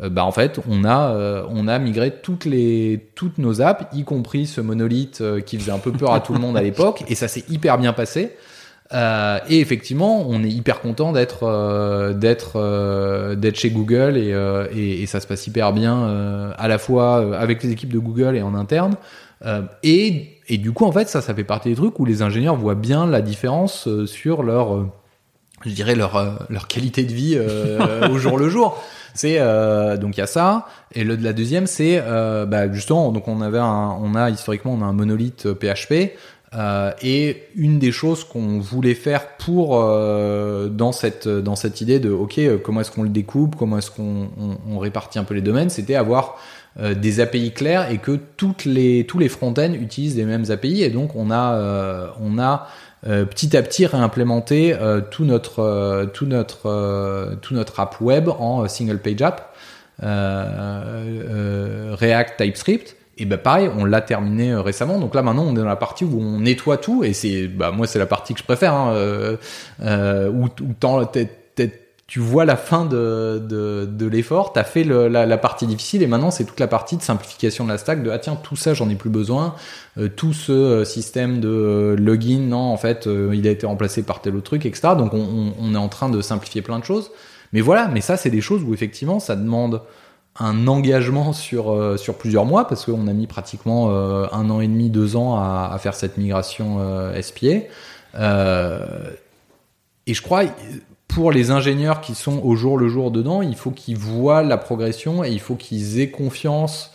[0.02, 4.04] Euh, bah en fait, on a on a migré toutes les toutes nos apps, y
[4.04, 7.16] compris ce monolithe qui faisait un peu peur à tout le monde à l'époque, et
[7.16, 8.36] ça s'est hyper bien passé.
[8.94, 14.34] Euh, et effectivement, on est hyper content d'être euh, d'être euh, d'être chez Google et,
[14.34, 17.92] euh, et, et, ça se passe hyper bien euh, à la fois avec les équipes
[17.92, 18.96] de Google et en interne.
[19.84, 22.56] et et du coup, en fait, ça, ça fait partie des trucs où les ingénieurs
[22.56, 24.86] voient bien la différence sur leur,
[25.66, 27.38] je dirais leur leur qualité de vie
[28.10, 28.82] au jour le jour.
[29.14, 29.40] C'est
[30.00, 32.02] donc il y a ça et le la deuxième c'est
[32.48, 36.14] bah, justement donc on avait un, on a historiquement on a un monolithe PHP
[36.56, 42.00] euh, et une des choses qu'on voulait faire pour euh, dans cette dans cette idée
[42.00, 44.30] de ok euh, comment est-ce qu'on le découpe comment est-ce qu'on
[44.70, 46.38] on, répartit un peu les domaines c'était avoir
[46.80, 50.90] des API clairs et que toutes les tous les front-ends utilisent les mêmes API et
[50.90, 52.68] donc on a on a
[53.04, 54.78] petit à petit réimplémenté
[55.10, 59.56] tout notre tout notre tout notre app web en single page app
[62.00, 65.00] React TypeScript et bah pareil, on l'a terminé euh, récemment.
[65.00, 67.72] Donc là maintenant, on est dans la partie où on nettoie tout et c'est bah
[67.72, 69.38] moi c'est la partie que je préfère hein, euh,
[69.82, 70.74] euh, où, où
[72.08, 75.68] tu vois la fin de, de, de l'effort, tu as fait le, la, la, partie
[75.68, 78.38] difficile et maintenant c'est toute la partie de simplification de la stack de ah tiens
[78.42, 79.56] tout ça j'en ai plus besoin,
[79.98, 84.22] euh, tout ce euh, système de login non en fait il a été remplacé par
[84.22, 84.94] tel autre truc etc.
[84.98, 87.12] Donc on, on, on, est en train de simplifier plein de choses.
[87.52, 89.82] Mais voilà, mais ça c'est des choses où effectivement ça demande
[90.40, 94.62] un engagement sur euh, sur plusieurs mois parce qu'on a mis pratiquement euh, un an
[94.62, 97.48] et demi, deux ans à, faire cette migration euh, SPA.
[98.16, 99.10] Euh,
[100.06, 100.44] et je crois
[101.08, 104.58] pour les ingénieurs qui sont au jour le jour dedans, il faut qu'ils voient la
[104.58, 106.92] progression et il faut qu'ils aient confiance.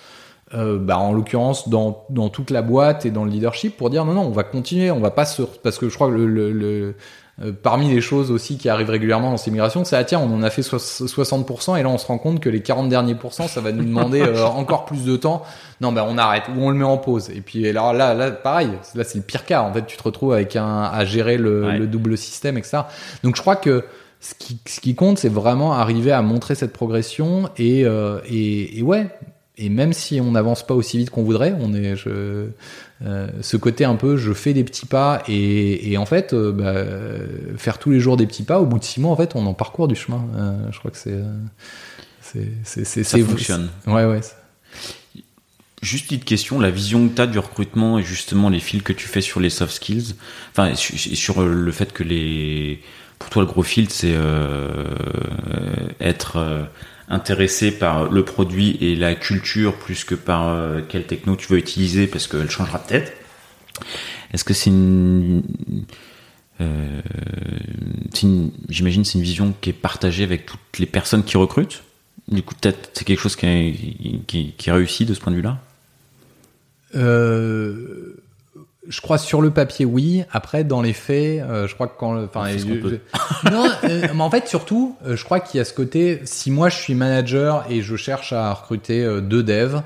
[0.52, 4.12] bah en l'occurrence dans, dans toute la boîte et dans le leadership pour dire non
[4.12, 6.94] non on va continuer on va pas se parce que je crois que le
[7.40, 10.34] euh, parmi les choses aussi qui arrivent régulièrement dans ces migrations, c'est ah tiens, on
[10.34, 13.48] en a fait 60% et là on se rend compte que les 40 derniers pourcents,
[13.48, 15.42] ça va nous demander euh, encore plus de temps.
[15.80, 17.30] Non, ben on arrête ou on le met en pause.
[17.30, 19.62] Et puis alors là, là, pareil, là c'est le pire cas.
[19.62, 22.88] En fait, tu te retrouves avec un à gérer le, le double système et ça.
[23.24, 23.84] Donc je crois que
[24.22, 28.78] ce qui, ce qui compte, c'est vraiment arriver à montrer cette progression et, euh, et,
[28.78, 29.08] et ouais,
[29.58, 32.46] et même si on n'avance pas aussi vite qu'on voudrait, on est je,
[33.04, 36.52] euh, ce côté un peu je fais des petits pas et, et en fait euh,
[36.52, 39.36] bah, faire tous les jours des petits pas au bout de six mois en fait
[39.36, 40.24] on en parcourt du chemin.
[40.36, 41.20] Euh, je crois que c'est
[42.62, 43.68] c'est c'est ça fonctionne.
[43.86, 44.20] Ouais ouais.
[45.82, 48.92] Juste une question, la vision que tu as du recrutement et justement les fils que
[48.92, 50.14] tu fais sur les soft skills,
[50.52, 52.80] enfin sur le fait que les
[53.18, 54.14] pour toi le gros fil c'est
[56.00, 56.68] être
[57.12, 61.58] intéressé par le produit et la culture plus que par euh, quelle techno tu veux
[61.58, 63.12] utiliser parce qu'elle changera peut-être.
[64.32, 65.42] Est-ce que c'est une,
[66.60, 67.02] euh,
[68.70, 71.84] j'imagine c'est une vision qui est partagée avec toutes les personnes qui recrutent?
[72.28, 75.60] Du coup, peut-être c'est quelque chose qui, qui réussit de ce point de vue-là?
[76.94, 78.21] Euh,
[78.88, 80.24] je crois sur le papier oui.
[80.32, 82.46] Après dans les faits, euh, je crois que quand, enfin,
[83.50, 86.20] non, euh, mais en fait surtout, euh, je crois qu'il y a ce côté.
[86.24, 89.82] Si moi je suis manager et je cherche à recruter deux devs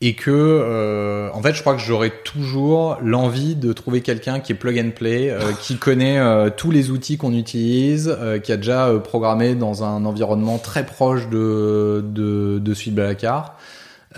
[0.00, 4.52] et que euh, en fait je crois que j'aurais toujours l'envie de trouver quelqu'un qui
[4.52, 8.56] est plug and play euh, qui connaît euh, tous les outils qu'on utilise qui a
[8.58, 13.56] déjà programmé dans un environnement très proche de de, de Suite Blablacar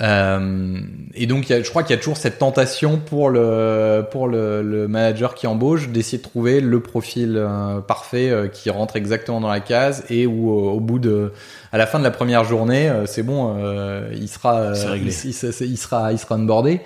[0.01, 0.79] euh,
[1.15, 4.89] et donc, je crois qu'il y a toujours cette tentation pour le pour le, le
[4.89, 9.49] manager qui embauche d'essayer de trouver le profil euh, parfait euh, qui rentre exactement dans
[9.49, 11.33] la case et où au bout de
[11.73, 13.57] à la fin de la première journée, c'est bon,
[14.13, 16.81] il sera il, il, il, sera il sera onboardé.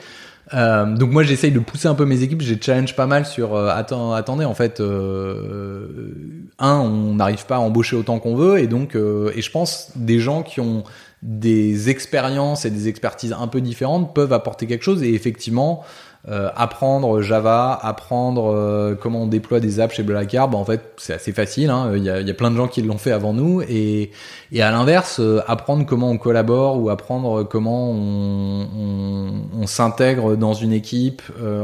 [0.53, 3.55] Euh, donc moi j'essaye de pousser un peu mes équipes, j'ai challenge pas mal sur
[3.55, 8.59] euh, attends, attendez en fait un on n'arrive pas à embaucher autant qu'on veut.
[8.59, 10.85] Et donc et je pense des gens qui ont
[11.23, 15.85] des expériences et des expertises un peu différentes peuvent apporter quelque chose et effectivement
[16.29, 21.15] euh, apprendre Java, apprendre euh, comment on déploie des apps chez bah en fait c'est
[21.15, 21.71] assez facile.
[21.71, 21.93] Hein.
[21.97, 24.11] Il, y a, y a, plein de gens qui l'ont fait avant nous et,
[24.53, 30.37] et à l'inverse euh, apprendre comment on collabore ou apprendre comment on, on, on s'intègre
[30.37, 31.23] dans une équipe,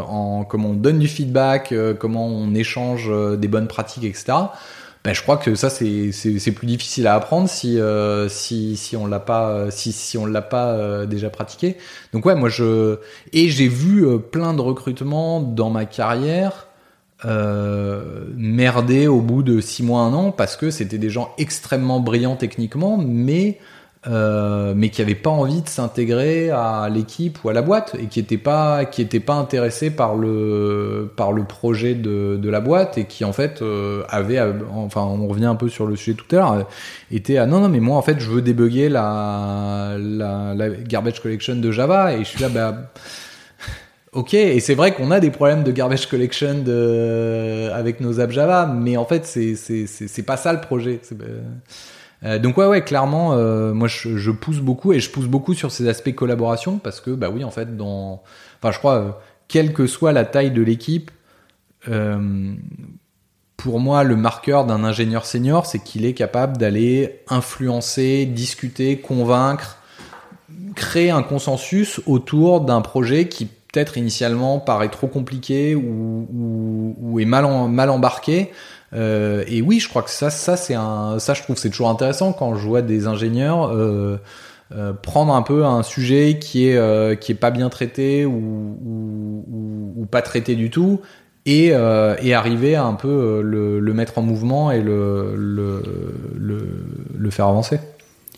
[0.08, 4.48] en comment on donne du feedback, comment on échange des bonnes pratiques, etc
[5.06, 9.06] ben, je crois que ça c'est plus difficile à apprendre si euh, si si on
[9.06, 11.76] l'a pas si si on l'a pas euh, déjà pratiqué.
[12.12, 12.98] Donc ouais, moi je
[13.32, 16.66] et j'ai vu euh, plein de recrutements dans ma carrière
[17.24, 22.36] merder au bout de six mois un an parce que c'était des gens extrêmement brillants
[22.36, 23.58] techniquement, mais
[24.08, 28.06] euh, mais qui n'avaient pas envie de s'intégrer à l'équipe ou à la boîte et
[28.06, 32.98] qui n'étaient pas qui étaient pas intéressés par le par le projet de, la boîte
[32.98, 34.40] et qui en fait euh, avaient
[34.72, 36.68] enfin on revient un peu sur le sujet tout à l'heure
[37.10, 40.54] était à non non mais moi en fait je veux débugger la, la,
[40.86, 42.76] garbage collection de Java et je suis là bah
[44.12, 48.32] Ok, et c'est vrai qu'on a des problèmes de garbage collection de, avec nos apps
[48.32, 51.00] Java, mais en fait, c'est pas ça le projet.
[52.24, 55.70] Euh, donc ouais ouais clairement euh, moi je, pousse beaucoup et je pousse beaucoup sur
[55.70, 58.22] ces aspects collaboration parce que bah oui en fait dans
[58.58, 59.10] enfin je crois euh,
[59.48, 61.10] quelle que soit la taille de l'équipe
[63.56, 69.76] pour moi le marqueur d'un ingénieur senior c'est qu'il est capable d'aller influencer discuter convaincre
[70.74, 76.26] créer un consensus autour d'un projet qui peut-être initialement paraît trop compliqué ou,
[76.98, 78.50] ou, est mal, mal embarqué
[78.92, 81.90] euh, et oui, je crois que ça, ça c'est un, ça je trouve c'est toujours
[81.90, 84.20] intéressant quand je vois des ingénieurs euh,
[84.74, 90.22] euh, prendre un peu un sujet qui est qui est pas bien traité ou, pas
[90.22, 91.00] traité du tout
[91.46, 97.80] et, arriver à un peu le, mettre en mouvement et le, le, faire avancer.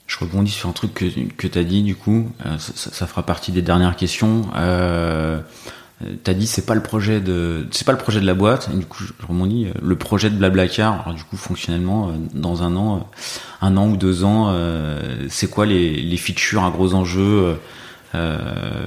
[0.07, 1.05] Je rebondis sur un truc que,
[1.37, 4.47] que tu as dit, du coup, ça, fera partie des dernières questions.
[6.23, 8.77] T'as dit c'est pas le projet de c'est pas le projet de la boîte et
[8.77, 12.63] du coup je rebondis euh, le projet de Blablacar alors du coup fonctionnellement euh, dans
[12.63, 13.09] un an
[13.61, 14.55] un an ou deux ans
[15.29, 17.59] c'est quoi les, les features un gros enjeu
[18.15, 18.87] euh,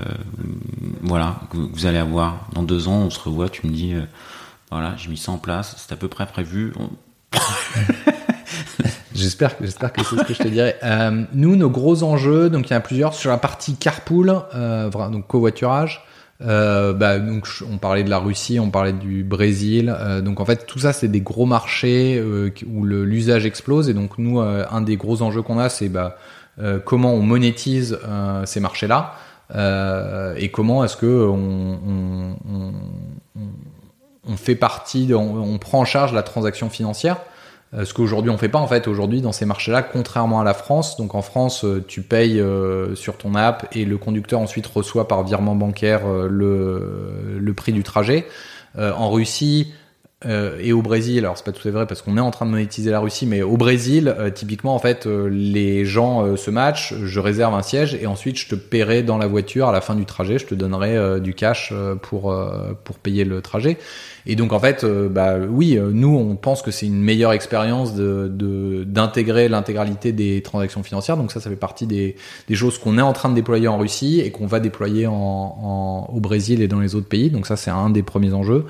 [1.01, 3.93] voilà que vous allez avoir dans deux ans on se revoit tu me dis
[4.71, 6.73] voilà j'ai mis ça en place c'est à peu près prévu
[9.13, 10.77] J'espère que j'espère que c'est ce que je te dirais.
[10.83, 14.33] Euh, nous, nos gros enjeux, donc il y en a plusieurs sur la partie carpool,
[14.55, 16.03] euh, donc covoiturage.
[16.43, 17.17] Euh, bah,
[17.71, 19.95] on parlait de la Russie, on parlait du Brésil.
[19.95, 23.93] Euh, donc en fait tout ça c'est des gros marchés euh, où l'usage explose et
[23.93, 26.17] donc nous un des gros enjeux qu'on a c'est bah,
[26.85, 27.99] comment on monétise
[28.45, 29.15] ces marchés-là
[30.37, 31.27] et comment est-ce que
[34.23, 37.17] on, fait partie, on, prend en charge la transaction financière.
[37.73, 40.53] Euh, ce qu'aujourd'hui on fait pas en fait aujourd'hui dans ces marchés-là, contrairement à la
[40.53, 40.97] France.
[40.97, 45.07] Donc en France, euh, tu payes euh, sur ton app et le conducteur ensuite reçoit
[45.07, 48.25] par virement bancaire le, le prix du trajet.
[48.77, 49.73] en Russie,
[50.25, 52.29] euh, et au Brésil, alors c'est pas tout à fait vrai parce qu'on est en
[52.29, 56.35] train de monétiser la Russie, mais au Brésil, euh, typiquement en fait, euh, les gens
[56.37, 59.71] se matchent, je réserve un siège et ensuite je te paierai dans la voiture à
[59.71, 62.35] la fin du trajet, je te donnerai du cash pour
[62.83, 63.77] pour payer le trajet.
[64.27, 68.83] Et donc en fait, bah oui, nous on pense que c'est une meilleure expérience de
[68.85, 71.17] d'intégrer l'intégralité des transactions financières.
[71.17, 72.15] Donc ça, ça fait partie des
[72.47, 75.13] des choses qu'on est en train de déployer en Russie et qu'on va déployer en,
[75.13, 77.29] en, au Brésil et dans les autres pays.
[77.31, 78.65] Donc ça, c'est un des premiers enjeux.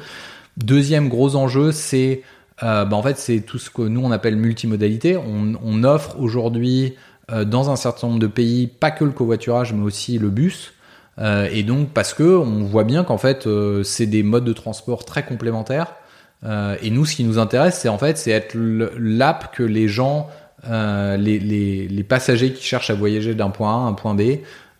[0.57, 2.23] Deuxième gros enjeu, c'est
[2.63, 5.17] euh, bah en fait c'est tout ce que nous on appelle multimodalité.
[5.17, 6.95] On, offre aujourd'hui
[7.31, 10.73] euh, dans un certain nombre de pays pas que le covoiturage mais aussi le bus.
[11.19, 13.47] Euh, et donc parce que on voit bien qu'en fait
[13.83, 15.95] c'est des modes de transport très complémentaires.
[16.81, 20.27] Et nous ce qui nous intéresse c'est en fait c'est être l'app que les gens
[20.67, 24.21] les, passagers qui cherchent à voyager d'un point A à un point B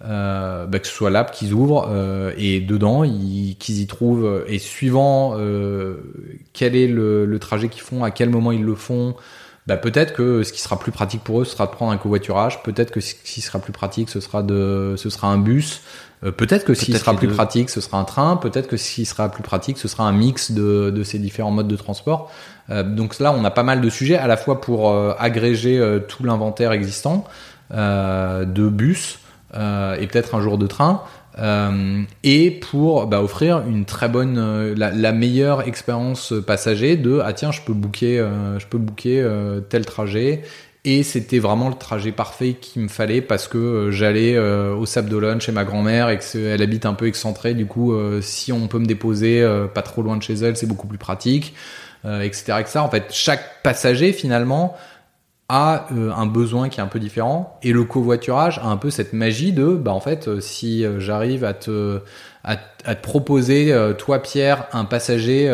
[0.06, 4.60] euh, bah, que ce soit l'app qu'ils ouvrent euh, et dedans qu'ils y trouvent et
[4.60, 5.98] suivant euh,
[6.53, 9.15] quel est le, le trajet qu'ils font, à quel moment ils le font,
[9.68, 11.98] bah, peut-être que ce qui sera plus pratique pour eux, ce sera de prendre un
[11.98, 12.64] covoiturage.
[12.64, 15.82] Peut-être que ce qui sera plus pratique, ce sera de, ce sera un bus.
[16.23, 18.38] Euh, peut-être que ce qui sera plus pratique, ce sera un train.
[18.38, 21.52] Peut-être que ce qui sera plus pratique, ce sera un mix de, de ces différents
[21.52, 22.32] modes de transport.
[22.69, 25.80] Euh, donc là, on a pas mal de sujets, à la fois pour euh, agréger
[26.07, 27.26] tout l'inventaire existant
[27.72, 29.19] de bus
[29.53, 31.03] et peut-être un jour de train.
[31.40, 37.22] Euh, et pour bah, offrir une très bonne, euh, la, la, meilleure expérience passager de
[37.23, 39.26] ah tiens je peux booker, euh, je peux booker
[39.69, 40.41] tel trajet
[40.84, 45.40] et c'était vraiment le trajet parfait qu'il me fallait parce que j'allais au Sable d'Olonne
[45.40, 47.53] chez ma grand-mère et qu'elle habite un peu excentrée.
[47.53, 50.88] Du coup, si on peut me déposer pas trop loin de chez elle, c'est beaucoup
[50.88, 51.53] plus pratique,
[52.03, 52.80] etc., etc.
[52.80, 54.76] En fait, chaque passager finalement
[55.52, 57.60] a euh, un besoin qui est un peu différent.
[57.61, 61.02] Et le covoiturage a un peu cette magie de bah en fait euh, si euh,
[61.02, 61.99] j'arrive à te
[63.03, 65.53] proposer toi Pierre un passager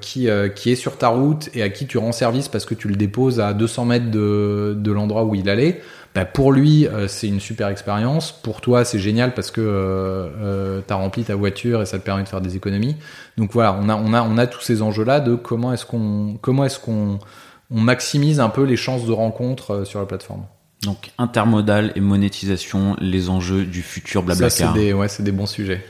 [0.00, 2.96] qui est sur ta route et à qui tu rends service parce que tu le
[2.96, 5.82] déposes à 200 mètres de l'endroit où il allait
[6.14, 8.32] bah pour lui c'est une super expérience.
[8.32, 12.22] Pour toi c'est génial parce que tu as rempli ta voiture et ça te permet
[12.22, 12.96] de faire des économies.
[13.36, 15.84] Donc voilà on a on a on a tous ces enjeux là de comment est-ce
[15.84, 17.18] qu'on comment est-ce qu'on
[17.72, 20.44] on maximise un peu les chances de rencontre euh, sur la plateforme.
[20.82, 24.50] Donc intermodal et monétisation, les enjeux du futur Blablacar.
[24.50, 25.84] Ça, c'est des, ouais, c'est des bons sujets.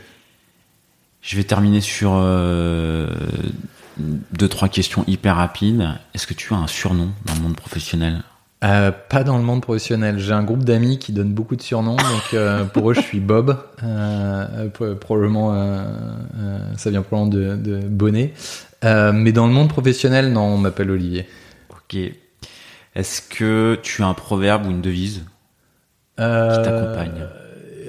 [1.22, 3.08] Je vais terminer sur euh,
[3.96, 5.88] deux, trois questions hyper rapides.
[6.14, 8.22] Est-ce que tu as un surnom dans le monde professionnel?
[8.64, 10.18] Euh, Pas dans le monde professionnel.
[10.18, 11.96] J'ai un groupe d'amis qui donnent beaucoup de surnoms.
[11.96, 13.56] Donc euh, pour eux, je suis Bob.
[13.82, 14.68] Euh,
[15.00, 15.54] probablement,
[16.76, 18.34] ça vient probablement de, de Bonnet.
[18.82, 21.26] mais dans le monde professionnel, non, on m'appelle Olivier.
[22.94, 25.22] Est-ce que tu as un proverbe ou une devise
[26.16, 27.26] qui euh, t'accompagne?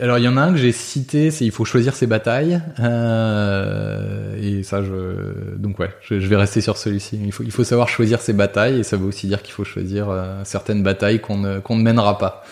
[0.01, 2.61] alors il y en a un que j'ai cité, c'est il faut choisir ses batailles.
[2.79, 7.19] Euh, et ça, je donc ouais, je, vais rester sur celui-ci.
[7.23, 9.63] Il faut il faut savoir choisir ses batailles et ça veut aussi dire qu'il faut
[9.63, 12.43] choisir euh, certaines batailles qu'on ne qu'on ne mènera pas.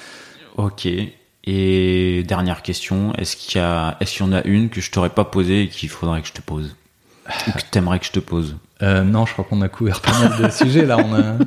[0.58, 0.88] Ok.
[1.44, 4.92] Et dernière question, est-ce qu'il y a est-ce qu'il y en a une que je
[4.92, 6.76] t'aurais pas posée et qu'il faudrait que je te pose?
[7.48, 10.18] Ou que t'aimerais que je te pose euh, non, je crois qu'on a couvert pas
[10.18, 10.98] mal de sujets là.
[10.98, 11.38] On a...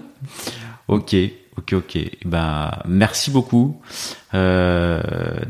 [0.88, 1.16] Ok,
[1.58, 1.98] ok, ok.
[2.24, 3.80] Bah, merci beaucoup
[4.34, 5.00] euh,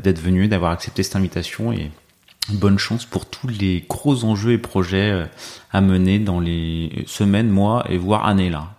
[0.01, 1.91] d'être venu, d'avoir accepté cette invitation et
[2.49, 5.25] bonne chance pour tous les gros enjeux et projets euh,
[5.71, 8.69] à mener dans les semaines, mois et voire années là.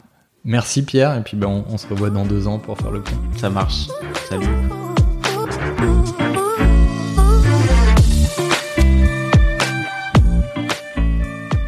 [0.44, 3.02] Merci Pierre, et puis ben, on, on se revoit dans deux ans pour faire le
[3.02, 3.18] point.
[3.36, 3.88] Ça marche.
[4.28, 4.46] Salut.